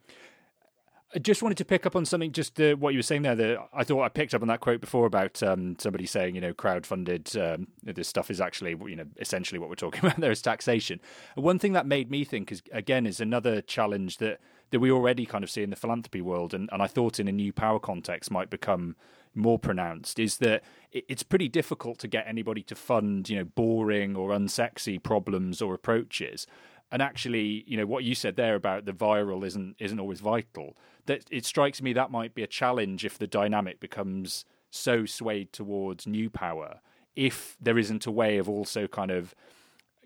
I 1.15 1.19
just 1.19 1.41
wanted 1.41 1.57
to 1.59 1.65
pick 1.65 1.85
up 1.85 1.95
on 1.95 2.05
something, 2.05 2.33
just 2.33 2.59
uh, 2.59 2.75
what 2.75 2.93
you 2.93 2.99
were 2.99 3.03
saying 3.03 3.21
there. 3.21 3.35
That 3.35 3.69
I 3.73 3.85
thought 3.85 4.03
I 4.03 4.09
picked 4.09 4.33
up 4.33 4.41
on 4.41 4.49
that 4.49 4.59
quote 4.59 4.81
before 4.81 5.05
about 5.05 5.41
um, 5.41 5.77
somebody 5.79 6.05
saying, 6.05 6.35
you 6.35 6.41
know, 6.41 6.53
crowd-funded. 6.53 7.35
Um, 7.37 7.67
this 7.81 8.09
stuff 8.09 8.29
is 8.29 8.41
actually, 8.41 8.75
you 8.87 8.95
know, 8.95 9.05
essentially 9.17 9.57
what 9.57 9.69
we're 9.69 9.75
talking 9.75 9.99
about 10.05 10.19
there 10.19 10.31
is 10.31 10.41
taxation. 10.41 10.99
One 11.35 11.59
thing 11.59 11.73
that 11.73 11.85
made 11.85 12.11
me 12.11 12.25
think 12.25 12.51
is, 12.51 12.61
again, 12.73 13.05
is 13.05 13.21
another 13.21 13.61
challenge 13.61 14.17
that 14.17 14.39
that 14.71 14.81
we 14.81 14.91
already 14.91 15.25
kind 15.25 15.45
of 15.45 15.49
see 15.49 15.63
in 15.63 15.69
the 15.69 15.77
philanthropy 15.77 16.19
world, 16.19 16.53
and, 16.53 16.69
and 16.73 16.83
I 16.83 16.87
thought 16.87 17.21
in 17.21 17.29
a 17.29 17.31
new 17.31 17.53
power 17.53 17.79
context 17.79 18.29
might 18.29 18.49
become 18.49 18.97
more 19.33 19.57
pronounced. 19.57 20.19
Is 20.19 20.39
that 20.39 20.61
it's 20.91 21.23
pretty 21.23 21.47
difficult 21.47 21.99
to 21.99 22.09
get 22.09 22.27
anybody 22.27 22.63
to 22.63 22.75
fund, 22.75 23.29
you 23.29 23.37
know, 23.37 23.45
boring 23.45 24.17
or 24.17 24.31
unsexy 24.31 25.01
problems 25.01 25.61
or 25.61 25.73
approaches 25.73 26.47
and 26.91 27.01
actually, 27.01 27.63
you 27.67 27.77
know, 27.77 27.85
what 27.85 28.03
you 28.03 28.15
said 28.15 28.35
there 28.35 28.55
about 28.55 28.85
the 28.85 28.93
viral 28.93 29.45
isn't 29.45 29.75
isn't 29.79 29.99
always 29.99 30.19
vital. 30.19 30.77
That 31.05 31.25
it 31.31 31.45
strikes 31.45 31.81
me 31.81 31.93
that 31.93 32.11
might 32.11 32.33
be 32.35 32.43
a 32.43 32.47
challenge 32.47 33.05
if 33.05 33.17
the 33.17 33.27
dynamic 33.27 33.79
becomes 33.79 34.45
so 34.69 35.05
swayed 35.05 35.53
towards 35.53 36.07
new 36.07 36.29
power. 36.29 36.79
If 37.15 37.57
there 37.59 37.77
isn't 37.77 38.05
a 38.05 38.11
way 38.11 38.37
of 38.37 38.47
also 38.47 38.87
kind 38.87 39.11
of 39.11 39.35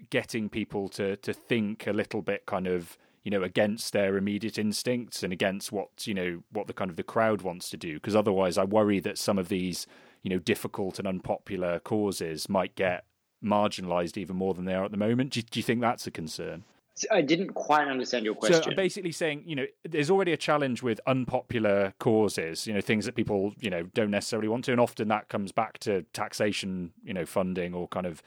getting 0.09 0.49
people 0.49 0.89
to 0.89 1.15
to 1.17 1.33
think 1.33 1.85
a 1.85 1.93
little 1.93 2.21
bit 2.21 2.45
kind 2.45 2.67
of 2.67 2.97
you 3.23 3.29
know 3.29 3.43
against 3.43 3.93
their 3.93 4.17
immediate 4.17 4.57
instincts 4.57 5.21
and 5.21 5.31
against 5.31 5.71
what 5.71 6.07
you 6.07 6.13
know 6.13 6.43
what 6.51 6.67
the 6.67 6.73
kind 6.73 6.89
of 6.89 6.97
the 6.97 7.03
crowd 7.03 7.43
wants 7.43 7.69
to 7.69 7.77
do 7.77 7.95
because 7.95 8.15
otherwise 8.15 8.57
i 8.57 8.63
worry 8.63 8.99
that 8.99 9.17
some 9.17 9.37
of 9.37 9.47
these 9.47 9.85
you 10.23 10.29
know 10.31 10.39
difficult 10.39 10.97
and 10.97 11.07
unpopular 11.07 11.79
causes 11.79 12.49
might 12.49 12.75
get 12.75 13.05
marginalized 13.43 14.17
even 14.17 14.35
more 14.35 14.53
than 14.53 14.65
they 14.65 14.73
are 14.73 14.83
at 14.83 14.91
the 14.91 14.97
moment. 14.97 15.31
Do, 15.31 15.41
do 15.41 15.59
you 15.59 15.63
think 15.63 15.81
that's 15.81 16.07
a 16.07 16.11
concern? 16.11 16.63
I 17.09 17.21
didn't 17.21 17.53
quite 17.53 17.87
understand 17.87 18.25
your 18.25 18.35
uh, 18.35 18.39
question. 18.39 18.63
So 18.63 18.69
I'm 18.69 18.75
basically 18.75 19.11
saying, 19.11 19.43
you 19.45 19.55
know, 19.55 19.65
there's 19.83 20.11
already 20.11 20.33
a 20.33 20.37
challenge 20.37 20.83
with 20.83 20.99
unpopular 21.07 21.93
causes, 21.99 22.67
you 22.67 22.73
know, 22.73 22.81
things 22.81 23.05
that 23.05 23.15
people, 23.15 23.53
you 23.59 23.69
know, 23.69 23.83
don't 23.83 24.11
necessarily 24.11 24.47
want 24.47 24.65
to, 24.65 24.71
and 24.71 24.79
often 24.79 25.07
that 25.07 25.29
comes 25.29 25.51
back 25.51 25.79
to 25.79 26.03
taxation, 26.13 26.91
you 27.03 27.13
know, 27.13 27.25
funding 27.25 27.73
or 27.73 27.87
kind 27.87 28.05
of 28.05 28.21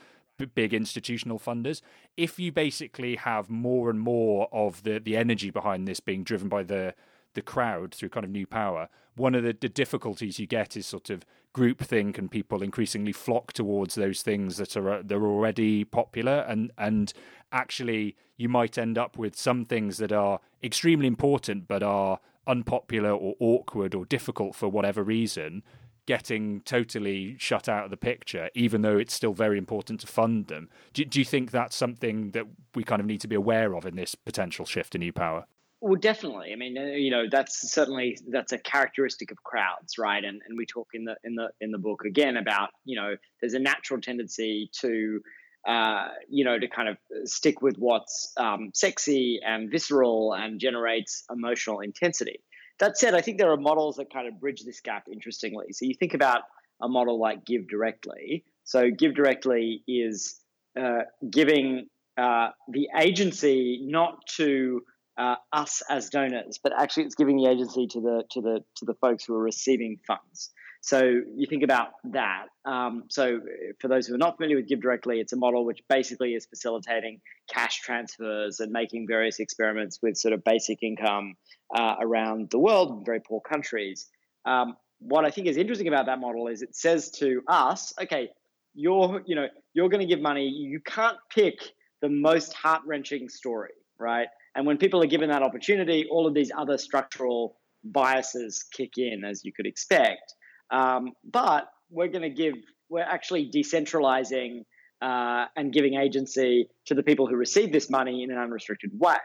big 0.54 0.74
institutional 0.74 1.38
funders. 1.38 1.80
If 2.16 2.38
you 2.38 2.50
basically 2.50 3.16
have 3.16 3.48
more 3.48 3.90
and 3.90 4.00
more 4.00 4.48
of 4.52 4.82
the 4.82 4.98
the 4.98 5.16
energy 5.16 5.50
behind 5.50 5.86
this 5.86 6.00
being 6.00 6.24
driven 6.24 6.48
by 6.48 6.64
the 6.64 6.94
the 7.34 7.42
crowd 7.42 7.94
through 7.94 8.08
kind 8.08 8.24
of 8.24 8.30
new 8.30 8.46
power, 8.46 8.88
one 9.16 9.34
of 9.34 9.42
the, 9.42 9.56
the 9.58 9.68
difficulties 9.68 10.38
you 10.38 10.46
get 10.46 10.76
is 10.76 10.86
sort 10.86 11.10
of 11.10 11.24
groupthink 11.54 12.18
and 12.18 12.30
people 12.30 12.62
increasingly 12.62 13.12
flock 13.12 13.52
towards 13.52 13.94
those 13.94 14.22
things 14.22 14.56
that 14.56 14.76
are 14.76 15.02
they're 15.04 15.22
already 15.22 15.84
popular 15.84 16.44
and 16.48 16.72
and 16.76 17.12
actually 17.52 18.16
you 18.36 18.48
might 18.48 18.76
end 18.76 18.98
up 18.98 19.16
with 19.16 19.36
some 19.36 19.64
things 19.64 19.98
that 19.98 20.10
are 20.10 20.40
extremely 20.64 21.06
important 21.06 21.68
but 21.68 21.80
are 21.80 22.18
unpopular 22.48 23.12
or 23.12 23.36
awkward 23.38 23.94
or 23.94 24.04
difficult 24.04 24.56
for 24.56 24.68
whatever 24.68 25.04
reason 25.04 25.62
getting 26.06 26.60
totally 26.62 27.36
shut 27.38 27.68
out 27.68 27.84
of 27.84 27.90
the 27.90 27.96
picture, 27.96 28.50
even 28.54 28.82
though 28.82 28.98
it's 28.98 29.14
still 29.14 29.32
very 29.32 29.56
important 29.56 30.00
to 30.00 30.06
fund 30.06 30.48
them. 30.48 30.68
Do, 30.92 31.04
do, 31.04 31.18
you 31.18 31.24
think 31.24 31.50
that's 31.50 31.74
something 31.74 32.32
that 32.32 32.44
we 32.74 32.84
kind 32.84 33.00
of 33.00 33.06
need 33.06 33.22
to 33.22 33.28
be 33.28 33.34
aware 33.34 33.74
of 33.74 33.86
in 33.86 33.96
this 33.96 34.14
potential 34.14 34.66
shift 34.66 34.92
to 34.92 34.98
new 34.98 35.12
power? 35.12 35.46
Well, 35.84 36.00
definitely. 36.00 36.50
I 36.50 36.56
mean, 36.56 36.78
uh, 36.78 36.96
you 36.96 37.10
know, 37.10 37.24
that's 37.30 37.70
certainly 37.70 38.16
that's 38.28 38.52
a 38.52 38.58
characteristic 38.58 39.30
of 39.30 39.42
crowds, 39.42 39.98
right? 39.98 40.24
And 40.24 40.40
and 40.48 40.56
we 40.56 40.64
talk 40.64 40.88
in 40.94 41.04
the 41.04 41.16
in 41.24 41.34
the 41.34 41.50
in 41.60 41.72
the 41.72 41.78
book 41.78 42.06
again 42.06 42.38
about 42.38 42.70
you 42.86 42.96
know 42.96 43.16
there's 43.42 43.52
a 43.52 43.58
natural 43.58 44.00
tendency 44.00 44.70
to 44.80 45.20
uh, 45.68 46.08
you 46.26 46.42
know 46.42 46.58
to 46.58 46.68
kind 46.68 46.88
of 46.88 46.96
stick 47.26 47.60
with 47.60 47.76
what's 47.76 48.32
um, 48.38 48.70
sexy 48.72 49.40
and 49.46 49.70
visceral 49.70 50.32
and 50.32 50.58
generates 50.58 51.24
emotional 51.30 51.80
intensity. 51.80 52.40
That 52.78 52.96
said, 52.96 53.14
I 53.14 53.20
think 53.20 53.36
there 53.36 53.52
are 53.52 53.58
models 53.58 53.96
that 53.96 54.10
kind 54.10 54.26
of 54.26 54.40
bridge 54.40 54.62
this 54.64 54.80
gap 54.80 55.04
interestingly. 55.12 55.74
So 55.74 55.84
you 55.84 55.92
think 55.92 56.14
about 56.14 56.44
a 56.80 56.88
model 56.88 57.20
like 57.20 57.44
GiveDirectly. 57.44 58.42
So 58.64 58.90
GiveDirectly 58.90 59.82
is 59.86 60.40
uh, 60.80 61.02
giving 61.30 61.90
uh, 62.16 62.52
the 62.70 62.88
agency 62.98 63.80
not 63.82 64.26
to 64.36 64.82
uh, 65.16 65.36
us 65.52 65.82
as 65.88 66.10
donors, 66.10 66.58
but 66.62 66.72
actually 66.78 67.04
it's 67.04 67.14
giving 67.14 67.36
the 67.36 67.46
agency 67.46 67.86
to 67.86 68.00
the 68.00 68.24
to 68.30 68.40
the 68.40 68.64
to 68.76 68.84
the 68.84 68.94
folks 68.94 69.24
who 69.24 69.34
are 69.34 69.42
receiving 69.42 69.98
funds. 70.06 70.50
So 70.80 71.00
you 71.34 71.46
think 71.46 71.62
about 71.62 71.92
that. 72.12 72.48
Um, 72.66 73.04
so 73.08 73.40
for 73.80 73.88
those 73.88 74.06
who 74.06 74.14
are 74.16 74.18
not 74.18 74.36
familiar 74.36 74.56
with 74.56 74.68
GiveDirectly, 74.68 75.18
it's 75.18 75.32
a 75.32 75.36
model 75.36 75.64
which 75.64 75.80
basically 75.88 76.34
is 76.34 76.44
facilitating 76.44 77.22
cash 77.50 77.80
transfers 77.80 78.60
and 78.60 78.70
making 78.70 79.06
various 79.06 79.40
experiments 79.40 80.00
with 80.02 80.18
sort 80.18 80.34
of 80.34 80.44
basic 80.44 80.82
income 80.82 81.36
uh, 81.74 81.94
around 82.02 82.50
the 82.50 82.58
world 82.58 82.98
in 82.98 83.02
very 83.02 83.20
poor 83.20 83.40
countries. 83.40 84.10
Um, 84.44 84.76
what 84.98 85.24
I 85.24 85.30
think 85.30 85.46
is 85.46 85.56
interesting 85.56 85.88
about 85.88 86.04
that 86.04 86.20
model 86.20 86.48
is 86.48 86.60
it 86.60 86.76
says 86.76 87.10
to 87.12 87.40
us, 87.48 87.94
okay, 88.02 88.28
you're 88.74 89.22
you 89.24 89.36
know 89.36 89.46
you're 89.72 89.88
going 89.88 90.06
to 90.06 90.06
give 90.06 90.20
money. 90.20 90.48
You 90.48 90.80
can't 90.80 91.16
pick 91.34 91.60
the 92.02 92.10
most 92.10 92.52
heart 92.52 92.82
wrenching 92.84 93.30
story, 93.30 93.72
right? 93.98 94.28
And 94.54 94.66
when 94.66 94.78
people 94.78 95.02
are 95.02 95.06
given 95.06 95.30
that 95.30 95.42
opportunity, 95.42 96.06
all 96.10 96.26
of 96.26 96.34
these 96.34 96.50
other 96.56 96.78
structural 96.78 97.56
biases 97.82 98.64
kick 98.72 98.92
in, 98.96 99.24
as 99.24 99.44
you 99.44 99.52
could 99.52 99.66
expect. 99.66 100.34
Um, 100.70 101.12
but 101.30 101.68
we're 101.90 102.08
going 102.08 102.22
to 102.22 102.30
give, 102.30 102.54
we're 102.88 103.02
actually 103.02 103.50
decentralizing 103.50 104.62
uh, 105.02 105.46
and 105.56 105.72
giving 105.72 105.94
agency 105.94 106.68
to 106.86 106.94
the 106.94 107.02
people 107.02 107.26
who 107.26 107.36
receive 107.36 107.72
this 107.72 107.90
money 107.90 108.22
in 108.22 108.30
an 108.30 108.38
unrestricted 108.38 108.90
way. 108.94 109.16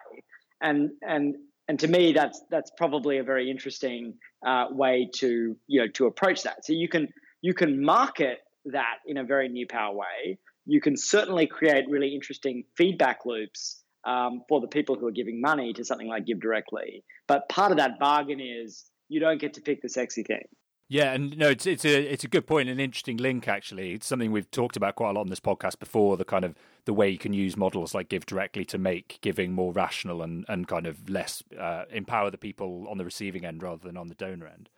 And, 0.61 0.91
and, 1.01 1.35
and 1.67 1.79
to 1.79 1.87
me, 1.87 2.11
that's, 2.11 2.41
that's 2.49 2.71
probably 2.77 3.19
a 3.19 3.23
very 3.23 3.49
interesting 3.49 4.15
uh, 4.45 4.65
way 4.71 5.09
to, 5.15 5.55
you 5.67 5.81
know, 5.81 5.87
to 5.93 6.07
approach 6.07 6.43
that. 6.43 6.65
So 6.65 6.73
you 6.73 6.89
can, 6.89 7.07
you 7.41 7.53
can 7.53 7.83
market 7.83 8.39
that 8.65 8.95
in 9.05 9.17
a 9.17 9.23
very 9.23 9.47
new 9.47 9.67
power 9.67 9.95
way. 9.95 10.39
You 10.65 10.81
can 10.81 10.97
certainly 10.97 11.47
create 11.47 11.85
really 11.87 12.13
interesting 12.13 12.63
feedback 12.75 13.19
loops 13.25 13.83
um, 14.09 14.41
for 14.49 14.59
the 14.59 14.67
people 14.67 14.95
who 14.95 15.07
are 15.07 15.11
giving 15.11 15.39
money 15.39 15.71
to 15.73 15.85
something 15.85 16.07
like 16.07 16.25
GiveDirectly. 16.25 17.03
But 17.27 17.47
part 17.47 17.71
of 17.71 17.77
that 17.77 17.99
bargain 17.99 18.39
is 18.39 18.85
you 19.07 19.19
don't 19.19 19.39
get 19.39 19.53
to 19.53 19.61
pick 19.61 19.81
the 19.81 19.89
sexy 19.89 20.23
thing. 20.23 20.43
Yeah, 20.91 21.13
and 21.13 21.37
no, 21.37 21.49
it's 21.49 21.67
it's 21.67 21.85
a 21.85 22.01
it's 22.01 22.23
a 22.23 22.27
good 22.27 22.47
point, 22.47 22.67
an 22.67 22.79
interesting 22.79 23.17
link 23.17 23.47
actually. 23.47 23.93
It's 23.93 24.07
something 24.07 24.31
we've 24.31 24.49
talked 24.49 24.75
about 24.75 24.95
quite 24.95 25.11
a 25.11 25.13
lot 25.13 25.21
on 25.21 25.29
this 25.29 25.39
podcast 25.39 25.77
before. 25.77 26.17
The 26.17 26.25
kind 26.25 26.43
of 26.43 26.55
the 26.85 26.93
way 26.93 27.07
you 27.07 27.19
can 27.19 27.31
use 27.31 27.55
models 27.55 27.93
like 27.93 28.09
GiveDirectly 28.09 28.65
to 28.69 28.79
make 28.79 29.19
giving 29.21 29.53
more 29.53 29.71
rational 29.71 30.23
and 30.23 30.45
and 30.49 30.67
kind 30.67 30.87
of 30.87 31.07
less 31.07 31.43
uh, 31.59 31.83
empower 31.91 32.31
the 32.31 32.39
people 32.39 32.87
on 32.89 32.97
the 32.97 33.05
receiving 33.05 33.45
end 33.45 33.61
rather 33.61 33.85
than 33.87 33.97
on 33.97 34.07
the 34.07 34.15
donor 34.15 34.47
end. 34.47 34.69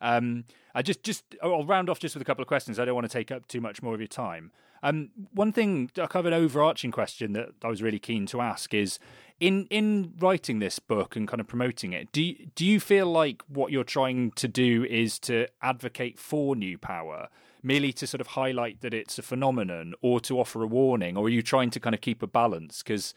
Um, 0.00 0.44
I 0.74 0.82
just, 0.82 1.02
just, 1.02 1.24
I'll 1.42 1.66
round 1.66 1.90
off 1.90 1.98
just 1.98 2.14
with 2.14 2.22
a 2.22 2.24
couple 2.24 2.40
of 2.42 2.46
questions. 2.46 2.78
I 2.78 2.84
don't 2.84 2.94
want 2.94 3.10
to 3.10 3.12
take 3.12 3.32
up 3.32 3.48
too 3.48 3.60
much 3.60 3.82
more 3.82 3.94
of 3.94 4.00
your 4.00 4.06
time. 4.06 4.52
Um, 4.82 5.10
one 5.32 5.52
thing, 5.52 5.90
I 5.96 6.06
kind 6.06 6.26
of 6.26 6.32
an 6.32 6.34
overarching 6.34 6.90
question 6.90 7.32
that 7.32 7.50
I 7.62 7.68
was 7.68 7.82
really 7.82 7.98
keen 7.98 8.26
to 8.26 8.40
ask 8.40 8.72
is, 8.74 8.98
in 9.40 9.66
in 9.70 10.14
writing 10.18 10.58
this 10.58 10.78
book 10.78 11.14
and 11.14 11.28
kind 11.28 11.40
of 11.40 11.46
promoting 11.46 11.92
it, 11.92 12.10
do 12.12 12.22
you, 12.22 12.48
do 12.54 12.66
you 12.66 12.80
feel 12.80 13.06
like 13.06 13.42
what 13.48 13.70
you're 13.70 13.84
trying 13.84 14.32
to 14.32 14.48
do 14.48 14.84
is 14.84 15.18
to 15.20 15.46
advocate 15.62 16.18
for 16.18 16.56
new 16.56 16.76
power, 16.76 17.28
merely 17.62 17.92
to 17.92 18.06
sort 18.06 18.20
of 18.20 18.28
highlight 18.28 18.80
that 18.80 18.94
it's 18.94 19.18
a 19.18 19.22
phenomenon, 19.22 19.94
or 20.00 20.20
to 20.20 20.38
offer 20.38 20.62
a 20.62 20.66
warning, 20.66 21.16
or 21.16 21.26
are 21.26 21.30
you 21.30 21.42
trying 21.42 21.70
to 21.70 21.80
kind 21.80 21.94
of 21.94 22.00
keep 22.00 22.22
a 22.22 22.26
balance? 22.26 22.82
Because 22.82 23.14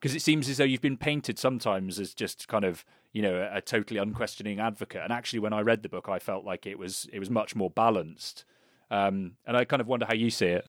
because 0.00 0.14
it 0.14 0.20
seems 0.20 0.48
as 0.48 0.58
though 0.58 0.64
you've 0.64 0.82
been 0.82 0.98
painted 0.98 1.38
sometimes 1.38 1.98
as 1.98 2.12
just 2.12 2.46
kind 2.46 2.64
of 2.64 2.84
you 3.12 3.22
know 3.22 3.36
a, 3.36 3.58
a, 3.58 3.60
totally 3.60 3.98
unquestioning 3.98 4.60
advocate. 4.60 5.00
And 5.02 5.12
actually 5.12 5.38
when 5.38 5.52
i 5.52 5.60
read 5.60 5.82
the 5.82 5.88
book 5.88 6.08
i 6.08 6.18
felt 6.18 6.44
like 6.44 6.66
it 6.66 6.78
was 6.78 7.08
it 7.12 7.18
was 7.18 7.30
much 7.30 7.56
more 7.56 7.70
balanced. 7.70 8.44
Um, 8.90 9.36
and 9.46 9.56
i 9.56 9.64
kind 9.64 9.80
of 9.80 9.88
wonder 9.88 10.06
how 10.06 10.14
you 10.14 10.30
see 10.30 10.46
it 10.46 10.68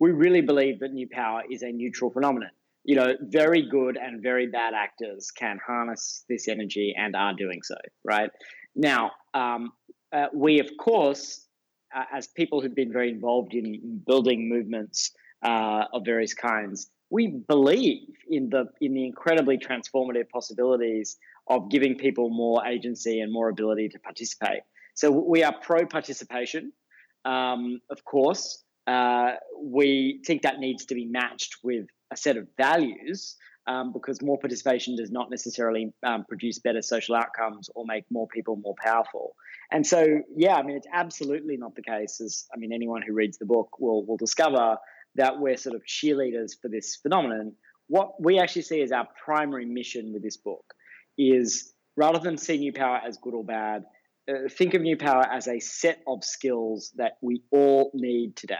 we 0.00 0.10
really 0.12 0.40
believe 0.40 0.80
that 0.80 0.92
new 0.92 1.08
power 1.10 1.42
is 1.50 1.62
a 1.62 1.70
neutral 1.70 2.10
phenomenon 2.10 2.50
you 2.84 2.94
know 2.94 3.14
very 3.20 3.68
good 3.68 3.96
and 3.96 4.22
very 4.22 4.46
bad 4.46 4.74
actors 4.74 5.30
can 5.30 5.58
harness 5.64 6.24
this 6.28 6.48
energy 6.48 6.94
and 6.96 7.14
are 7.16 7.34
doing 7.34 7.60
so 7.62 7.76
right 8.04 8.30
now 8.74 9.10
um, 9.34 9.72
uh, 10.12 10.26
we 10.34 10.60
of 10.60 10.70
course 10.78 11.46
uh, 11.94 12.04
as 12.12 12.26
people 12.28 12.60
who've 12.60 12.74
been 12.74 12.92
very 12.92 13.10
involved 13.10 13.54
in 13.54 14.02
building 14.06 14.48
movements 14.48 15.12
uh, 15.44 15.84
of 15.92 16.04
various 16.04 16.34
kinds 16.34 16.90
we 17.10 17.42
believe 17.48 18.08
in 18.28 18.50
the 18.50 18.66
in 18.80 18.94
the 18.94 19.04
incredibly 19.04 19.58
transformative 19.58 20.28
possibilities 20.28 21.16
of 21.48 21.70
giving 21.70 21.96
people 21.96 22.28
more 22.28 22.66
agency 22.66 23.20
and 23.20 23.32
more 23.32 23.48
ability 23.48 23.88
to 23.88 23.98
participate. 23.98 24.60
So 24.94 25.10
we 25.10 25.42
are 25.42 25.54
pro 25.62 25.86
participation, 25.86 26.72
um, 27.24 27.80
of 27.90 28.04
course. 28.04 28.64
Uh, 28.88 29.32
we 29.62 30.22
think 30.24 30.42
that 30.42 30.58
needs 30.58 30.86
to 30.86 30.94
be 30.94 31.04
matched 31.04 31.56
with 31.62 31.86
a 32.10 32.16
set 32.16 32.38
of 32.38 32.48
values 32.56 33.36
um, 33.66 33.92
because 33.92 34.22
more 34.22 34.38
participation 34.38 34.96
does 34.96 35.10
not 35.10 35.30
necessarily 35.30 35.92
um, 36.02 36.24
produce 36.24 36.58
better 36.58 36.80
social 36.80 37.14
outcomes 37.14 37.68
or 37.74 37.84
make 37.86 38.04
more 38.10 38.26
people 38.28 38.56
more 38.56 38.74
powerful. 38.82 39.34
And 39.70 39.86
so, 39.86 40.06
yeah, 40.34 40.54
I 40.54 40.62
mean, 40.62 40.76
it's 40.76 40.86
absolutely 40.90 41.58
not 41.58 41.74
the 41.74 41.82
case. 41.82 42.20
As 42.22 42.46
I 42.54 42.56
mean, 42.56 42.72
anyone 42.72 43.02
who 43.06 43.12
reads 43.12 43.36
the 43.36 43.44
book 43.44 43.78
will 43.78 44.06
will 44.06 44.16
discover 44.16 44.78
that 45.16 45.38
we're 45.38 45.58
sort 45.58 45.76
of 45.76 45.82
cheerleaders 45.84 46.52
for 46.60 46.68
this 46.68 46.96
phenomenon. 46.96 47.52
What 47.88 48.22
we 48.22 48.38
actually 48.38 48.62
see 48.62 48.80
as 48.80 48.92
our 48.92 49.06
primary 49.22 49.66
mission 49.66 50.12
with 50.14 50.22
this 50.22 50.38
book 50.38 50.64
is 51.18 51.74
rather 51.96 52.20
than 52.20 52.38
see 52.38 52.56
new 52.56 52.72
power 52.72 53.00
as 53.06 53.18
good 53.18 53.34
or 53.34 53.44
bad, 53.44 53.82
uh, 54.30 54.48
think 54.50 54.74
of 54.74 54.82
new 54.82 54.96
power 54.96 55.26
as 55.30 55.48
a 55.48 55.58
set 55.58 56.00
of 56.06 56.24
skills 56.24 56.92
that 56.96 57.18
we 57.20 57.42
all 57.50 57.90
need 57.94 58.36
today. 58.36 58.56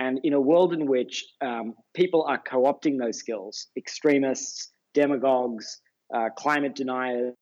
And 0.00 0.18
in 0.24 0.32
a 0.32 0.40
world 0.40 0.72
in 0.72 0.86
which 0.86 1.26
um, 1.42 1.74
people 1.92 2.22
are 2.22 2.38
co 2.38 2.62
opting 2.62 2.98
those 2.98 3.18
skills, 3.18 3.66
extremists, 3.76 4.72
demagogues, 4.94 5.78
uh, 6.14 6.30
climate 6.38 6.74
deniers, 6.74 7.34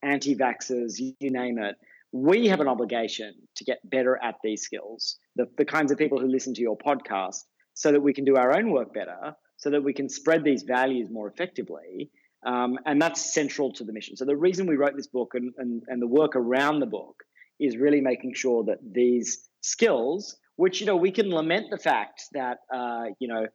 anti 0.00 0.36
vaxxers, 0.36 1.00
you 1.00 1.30
name 1.32 1.58
it, 1.58 1.74
we 2.12 2.46
have 2.46 2.60
an 2.60 2.68
obligation 2.68 3.34
to 3.56 3.64
get 3.64 3.78
better 3.90 4.20
at 4.22 4.36
these 4.44 4.62
skills. 4.62 5.16
The, 5.34 5.46
the 5.58 5.64
kinds 5.64 5.90
of 5.90 5.98
people 5.98 6.20
who 6.20 6.28
listen 6.28 6.54
to 6.54 6.60
your 6.60 6.78
podcast 6.78 7.40
so 7.74 7.90
that 7.90 8.00
we 8.00 8.14
can 8.14 8.24
do 8.24 8.36
our 8.36 8.56
own 8.56 8.70
work 8.70 8.94
better, 8.94 9.34
so 9.56 9.68
that 9.70 9.82
we 9.82 9.92
can 9.92 10.08
spread 10.08 10.44
these 10.44 10.62
values 10.62 11.08
more 11.10 11.26
effectively. 11.26 12.08
Um, 12.46 12.78
and 12.86 13.02
that's 13.02 13.34
central 13.34 13.72
to 13.72 13.82
the 13.82 13.92
mission. 13.92 14.16
So 14.16 14.24
the 14.24 14.36
reason 14.36 14.68
we 14.68 14.76
wrote 14.76 14.94
this 14.94 15.08
book 15.08 15.32
and, 15.34 15.52
and, 15.58 15.82
and 15.88 16.00
the 16.00 16.06
work 16.06 16.36
around 16.36 16.78
the 16.78 16.86
book 16.86 17.16
is 17.58 17.76
really 17.78 18.00
making 18.00 18.34
sure 18.34 18.62
that 18.62 18.78
these 18.92 19.48
skills, 19.60 20.36
which, 20.56 20.80
you 20.80 20.86
know, 20.86 20.96
we 20.96 21.10
can 21.10 21.30
lament 21.30 21.66
the 21.70 21.78
fact 21.78 22.24
that, 22.32 22.58
uh, 22.72 23.06
you 23.18 23.28
know, 23.28 23.46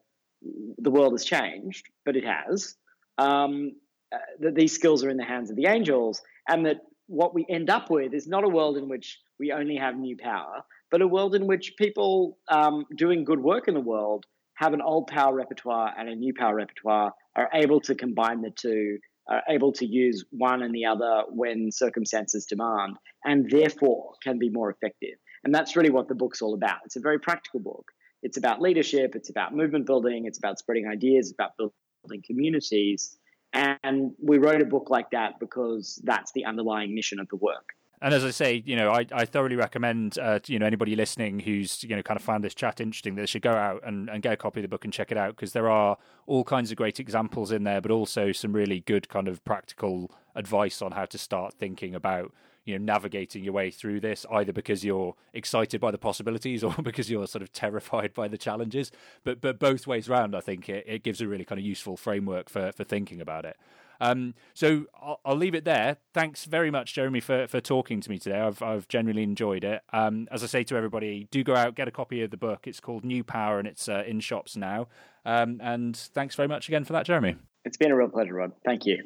the 0.78 0.92
world 0.92 1.14
has 1.14 1.26
changed, 1.26 1.86
but 2.06 2.16
it 2.16 2.24
has, 2.26 2.76
um, 3.18 3.72
uh, 4.14 4.18
that 4.40 4.56
these 4.56 4.74
skills 4.74 5.04
are 5.04 5.10
in 5.10 5.18
the 5.18 5.24
hands 5.24 5.50
of 5.50 5.56
the 5.56 5.66
angels 5.66 6.22
and 6.48 6.66
that 6.66 6.78
what 7.08 7.34
we 7.34 7.46
end 7.50 7.70
up 7.70 7.90
with 7.90 8.14
is 8.14 8.28
not 8.28 8.44
a 8.44 8.50
world 8.50 8.78
in 8.78 8.88
which 8.88 9.20
we 9.40 9.52
only 9.52 9.76
have 9.76 9.98
new 9.98 10.16
power, 10.18 10.64
but 10.92 11.02
a 11.02 11.08
world 11.08 11.36
in 11.36 11.48
which 11.48 11.74
people 11.78 12.38
um, 12.48 12.86
doing 12.96 13.24
good 13.24 13.42
work 13.42 13.68
in 13.68 13.74
the 13.74 13.82
world 13.82 14.26
have 14.56 14.74
an 14.74 14.82
old 14.82 15.08
power 15.08 15.34
repertoire 15.34 15.94
and 15.98 16.10
a 16.10 16.16
new 16.16 16.34
power 16.34 16.56
repertoire, 16.56 17.14
are 17.36 17.50
able 17.54 17.80
to 17.80 17.96
combine 17.96 18.42
the 18.42 18.52
two, 18.52 18.98
are 19.30 19.42
able 19.48 19.72
to 19.72 19.86
use 19.86 20.26
one 20.32 20.62
and 20.62 20.74
the 20.74 20.86
other 20.86 21.24
when 21.30 21.72
circumstances 21.72 22.46
demand, 22.46 22.98
and 23.24 23.50
therefore 23.50 24.14
can 24.22 24.38
be 24.38 24.50
more 24.50 24.70
effective. 24.70 25.18
And 25.44 25.54
that's 25.54 25.76
really 25.76 25.90
what 25.90 26.08
the 26.08 26.16
book's 26.16 26.42
all 26.42 26.54
about. 26.54 26.80
It's 26.86 26.96
a 26.96 27.00
very 27.00 27.20
practical 27.20 27.60
book. 27.60 27.92
It's 28.22 28.38
about 28.38 28.62
leadership, 28.62 29.16
it's 29.16 29.30
about 29.30 29.56
movement 29.56 29.86
building, 29.86 30.26
it's 30.26 30.38
about 30.38 30.60
spreading 30.60 30.88
ideas, 30.88 31.28
it's 31.28 31.34
about 31.34 31.52
building 31.58 32.22
communities. 32.26 33.18
And 33.54 34.12
we 34.22 34.38
wrote 34.38 34.62
a 34.62 34.66
book 34.66 34.90
like 34.90 35.12
that 35.12 35.40
because 35.40 36.02
that's 36.04 36.32
the 36.34 36.46
underlying 36.46 36.94
mission 36.94 37.20
of 37.20 37.30
the 37.30 37.38
work. 37.38 37.70
And 38.02 38.14
as 38.14 38.24
I 38.24 38.30
say, 38.30 38.64
you 38.66 38.78
know, 38.78 38.92
I, 38.92 39.06
I 39.12 39.26
thoroughly 39.26 39.58
recommend, 39.58 40.18
uh, 40.18 40.40
you 40.48 40.58
know, 40.58 40.66
anybody 40.66 40.96
listening 40.96 41.40
who's, 41.40 41.84
you 41.84 41.96
know, 41.96 42.02
kind 42.02 42.18
of 42.18 42.24
found 42.24 42.46
this 42.46 42.56
chat 42.56 42.80
interesting, 42.80 43.16
they 43.16 43.26
should 43.26 43.42
go 43.42 43.52
out 43.52 43.82
and, 43.86 44.10
and 44.10 44.22
get 44.22 44.32
a 44.32 44.38
copy 44.38 44.62
of 44.62 44.62
the 44.62 44.70
book 44.70 44.86
and 44.86 44.94
check 44.94 45.12
it 45.12 45.18
out 45.18 45.36
because 45.36 45.52
there 45.52 45.70
are 45.70 45.98
all 46.26 46.46
kinds 46.46 46.72
of 46.72 46.78
great 46.78 47.00
examples 47.00 47.52
in 47.52 47.64
there, 47.64 47.82
but 47.82 47.92
also 47.92 48.32
some 48.32 48.54
really 48.54 48.80
good 48.82 49.10
kind 49.10 49.28
of 49.28 49.44
practical 49.44 50.12
advice 50.34 50.82
on 50.82 50.94
how 50.94 51.06
to 51.06 51.18
start 51.18 51.54
thinking 51.54 51.94
about, 51.94 52.32
you 52.70 52.78
know, 52.78 52.86
navigating 52.86 53.44
your 53.44 53.54
way 53.54 53.72
through 53.72 54.00
this, 54.00 54.26
either 54.32 54.54
because 54.54 54.86
you're 54.86 55.16
excited 55.34 55.82
by 55.82 55.92
the 55.92 55.98
possibilities 55.98 56.64
or 56.64 56.74
because 56.82 57.10
you're 57.10 57.28
sort 57.28 57.42
of 57.42 57.52
terrified 57.52 58.14
by 58.14 58.28
the 58.28 58.38
challenges. 58.38 58.92
But 59.24 59.42
but 59.42 59.60
both 59.60 59.88
ways 59.88 60.08
around, 60.08 60.36
I 60.36 60.42
think 60.42 60.70
it, 60.70 60.86
it 60.88 61.04
gives 61.04 61.22
a 61.22 61.28
really 61.28 61.46
kind 61.46 61.60
of 61.60 61.66
useful 61.66 61.98
framework 61.98 62.50
for 62.50 62.72
for 62.72 62.84
thinking 62.84 63.20
about 63.22 63.46
it. 63.46 63.58
Um, 64.02 64.34
so 64.54 64.86
I'll, 65.02 65.20
I'll, 65.26 65.36
leave 65.36 65.54
it 65.54 65.66
there. 65.66 65.98
Thanks 66.14 66.46
very 66.46 66.72
much, 66.72 66.94
Jeremy, 66.94 67.20
for, 67.20 67.48
for 67.48 67.60
talking 67.60 68.00
to 68.00 68.10
me 68.10 68.18
today. 68.18 68.40
I've, 68.40 68.62
I've 68.62 68.88
genuinely 68.88 69.24
enjoyed 69.24 69.64
it. 69.64 69.82
Um, 69.92 70.28
as 70.32 70.42
I 70.42 70.48
say 70.48 70.64
to 70.66 70.78
everybody, 70.78 71.28
do 71.32 71.44
go 71.44 71.56
out, 71.56 71.76
get 71.76 71.90
a 71.90 71.92
copy 71.92 72.24
of 72.24 72.32
the 72.32 72.38
book. 72.38 72.66
It's 72.66 72.80
called 72.80 73.04
New 73.04 73.24
Power 73.26 73.60
and 73.60 73.68
it's 73.68 73.90
uh, 73.90 74.04
in 74.08 74.22
shops 74.22 74.56
now. 74.56 74.88
Um, 75.26 75.60
and 75.62 75.98
thanks 75.98 76.36
very 76.36 76.48
much 76.48 76.70
again 76.70 76.86
for 76.86 76.94
that, 76.94 77.06
Jeremy. 77.06 77.36
It's 77.66 77.78
been 77.78 77.92
a 77.92 77.96
real 77.96 78.08
pleasure, 78.08 78.36
Rod. 78.36 78.54
Thank 78.64 78.86
you. 78.86 79.04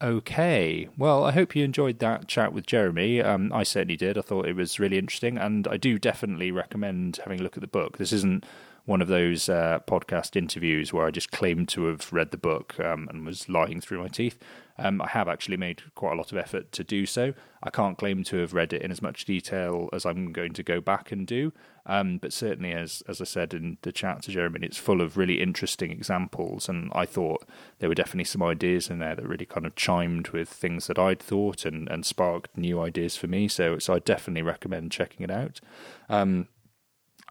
Okay. 0.00 0.88
Well, 0.96 1.24
I 1.24 1.32
hope 1.32 1.56
you 1.56 1.64
enjoyed 1.64 1.98
that 1.98 2.28
chat 2.28 2.52
with 2.52 2.66
Jeremy. 2.66 3.20
Um, 3.20 3.52
I 3.52 3.64
certainly 3.64 3.96
did. 3.96 4.16
I 4.16 4.20
thought 4.20 4.46
it 4.46 4.54
was 4.54 4.78
really 4.78 4.96
interesting, 4.96 5.36
and 5.36 5.66
I 5.66 5.76
do 5.76 5.98
definitely 5.98 6.52
recommend 6.52 7.18
having 7.24 7.40
a 7.40 7.42
look 7.42 7.56
at 7.56 7.62
the 7.62 7.66
book. 7.66 7.98
This 7.98 8.12
isn't 8.12 8.44
one 8.84 9.02
of 9.02 9.08
those 9.08 9.48
uh, 9.48 9.80
podcast 9.88 10.36
interviews 10.36 10.92
where 10.92 11.04
I 11.04 11.10
just 11.10 11.32
claimed 11.32 11.68
to 11.70 11.86
have 11.86 12.12
read 12.12 12.30
the 12.30 12.38
book 12.38 12.78
um, 12.78 13.08
and 13.10 13.26
was 13.26 13.48
lying 13.48 13.80
through 13.80 14.00
my 14.00 14.08
teeth. 14.08 14.38
Um, 14.78 15.02
I 15.02 15.08
have 15.08 15.28
actually 15.28 15.56
made 15.56 15.82
quite 15.94 16.12
a 16.12 16.16
lot 16.16 16.32
of 16.32 16.38
effort 16.38 16.72
to 16.72 16.84
do 16.84 17.06
so. 17.06 17.34
I 17.62 17.70
can't 17.70 17.98
claim 17.98 18.22
to 18.24 18.36
have 18.38 18.54
read 18.54 18.72
it 18.72 18.82
in 18.82 18.90
as 18.90 19.02
much 19.02 19.24
detail 19.24 19.88
as 19.92 20.06
I'm 20.06 20.32
going 20.32 20.52
to 20.52 20.62
go 20.62 20.80
back 20.80 21.10
and 21.10 21.26
do, 21.26 21.52
um, 21.86 22.18
but 22.18 22.32
certainly, 22.32 22.72
as 22.72 23.02
as 23.08 23.20
I 23.20 23.24
said 23.24 23.54
in 23.54 23.78
the 23.82 23.92
chat 23.92 24.22
to 24.22 24.30
Jeremy, 24.30 24.60
it's 24.62 24.76
full 24.76 25.00
of 25.00 25.16
really 25.16 25.40
interesting 25.40 25.90
examples, 25.90 26.68
and 26.68 26.92
I 26.94 27.06
thought 27.06 27.48
there 27.78 27.88
were 27.88 27.94
definitely 27.94 28.24
some 28.24 28.42
ideas 28.42 28.90
in 28.90 28.98
there 28.98 29.16
that 29.16 29.26
really 29.26 29.46
kind 29.46 29.66
of 29.66 29.74
chimed 29.74 30.28
with 30.28 30.48
things 30.48 30.86
that 30.86 30.98
I'd 30.98 31.20
thought 31.20 31.64
and, 31.64 31.88
and 31.88 32.04
sparked 32.04 32.56
new 32.56 32.80
ideas 32.80 33.16
for 33.16 33.26
me. 33.26 33.48
So, 33.48 33.78
so 33.78 33.94
I 33.94 33.98
definitely 34.00 34.42
recommend 34.42 34.92
checking 34.92 35.24
it 35.24 35.30
out. 35.30 35.60
Um, 36.08 36.48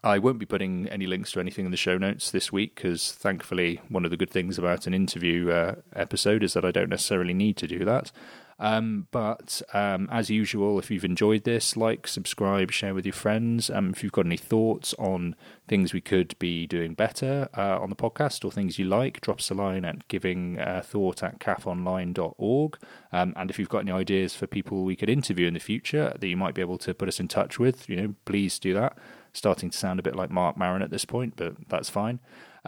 I 0.04 0.18
won't 0.18 0.38
be 0.38 0.46
putting 0.46 0.88
any 0.88 1.06
links 1.06 1.32
to 1.32 1.40
anything 1.40 1.64
in 1.64 1.70
the 1.72 1.76
show 1.76 1.98
notes 1.98 2.30
this 2.30 2.52
week 2.52 2.76
because, 2.76 3.12
thankfully, 3.12 3.80
one 3.88 4.04
of 4.04 4.10
the 4.10 4.16
good 4.16 4.30
things 4.30 4.56
about 4.56 4.86
an 4.86 4.94
interview 4.94 5.50
uh, 5.50 5.74
episode 5.94 6.44
is 6.44 6.52
that 6.54 6.64
I 6.64 6.70
don't 6.70 6.88
necessarily 6.90 7.34
need 7.34 7.56
to 7.56 7.66
do 7.66 7.84
that. 7.84 8.12
Um, 8.58 9.06
but 9.10 9.62
um, 9.72 10.08
as 10.10 10.30
usual, 10.30 10.78
if 10.78 10.90
you've 10.90 11.04
enjoyed 11.04 11.44
this, 11.44 11.76
like, 11.76 12.06
subscribe, 12.08 12.72
share 12.72 12.94
with 12.94 13.06
your 13.06 13.12
friends. 13.12 13.70
Um, 13.70 13.90
if 13.90 14.02
you've 14.02 14.12
got 14.12 14.26
any 14.26 14.36
thoughts 14.36 14.94
on 14.98 15.36
things 15.68 15.92
we 15.92 16.00
could 16.00 16.36
be 16.38 16.66
doing 16.66 16.94
better 16.94 17.48
uh, 17.56 17.78
on 17.78 17.90
the 17.90 17.96
podcast 17.96 18.44
or 18.44 18.50
things 18.50 18.78
you 18.78 18.84
like, 18.84 19.20
drop 19.20 19.38
us 19.38 19.50
a 19.50 19.54
line 19.54 19.84
at 19.84 20.08
giving 20.08 20.58
uh, 20.58 20.82
at 20.82 21.38
cafonline.org. 21.38 22.78
Um, 23.12 23.32
and 23.36 23.50
if 23.50 23.58
you've 23.58 23.68
got 23.68 23.80
any 23.80 23.92
ideas 23.92 24.34
for 24.34 24.46
people 24.46 24.84
we 24.84 24.96
could 24.96 25.10
interview 25.10 25.46
in 25.46 25.54
the 25.54 25.60
future 25.60 26.16
that 26.18 26.26
you 26.26 26.36
might 26.36 26.54
be 26.54 26.62
able 26.62 26.78
to 26.78 26.94
put 26.94 27.08
us 27.08 27.20
in 27.20 27.28
touch 27.28 27.58
with, 27.58 27.88
you 27.88 27.96
know, 27.96 28.14
please 28.24 28.58
do 28.58 28.74
that 28.74 28.96
starting 29.32 29.70
to 29.70 29.78
sound 29.78 30.00
a 30.00 30.02
bit 30.02 30.16
like 30.16 30.30
Marc 30.30 30.56
Maron 30.56 30.82
at 30.82 30.90
this 30.90 31.04
point, 31.04 31.34
but 31.36 31.54
that's 31.68 31.88
fine. 31.88 32.18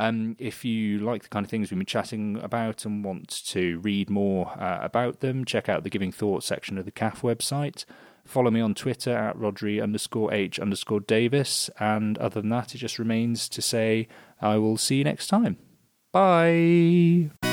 Um, 0.00 0.34
if 0.38 0.64
you 0.64 0.98
like 1.00 1.24
the 1.24 1.28
kind 1.28 1.44
of 1.44 1.50
things 1.50 1.70
we've 1.70 1.78
been 1.78 1.84
chatting 1.84 2.38
about 2.42 2.86
and 2.86 3.04
want 3.04 3.28
to 3.48 3.78
read 3.80 4.08
more 4.08 4.48
uh, 4.58 4.78
about 4.80 5.20
them, 5.20 5.44
check 5.44 5.68
out 5.68 5.84
the 5.84 5.90
Giving 5.90 6.10
Thought 6.10 6.42
section 6.42 6.78
of 6.78 6.86
the 6.86 6.90
CAF 6.90 7.20
website. 7.20 7.84
Follow 8.24 8.50
me 8.50 8.62
on 8.62 8.74
Twitter 8.74 9.14
at 9.14 9.36
Rhodri 9.36 9.82
underscore 9.82 10.32
H 10.32 10.58
underscore 10.58 11.00
Davies. 11.00 11.68
And 11.78 12.16
other 12.16 12.40
than 12.40 12.48
that, 12.48 12.74
it 12.74 12.78
just 12.78 12.98
remains 12.98 13.46
to 13.50 13.60
say 13.60 14.08
I 14.40 14.56
will 14.56 14.78
see 14.78 14.96
you 14.96 15.04
next 15.04 15.26
time. 15.26 15.58
Bye. 16.12 17.49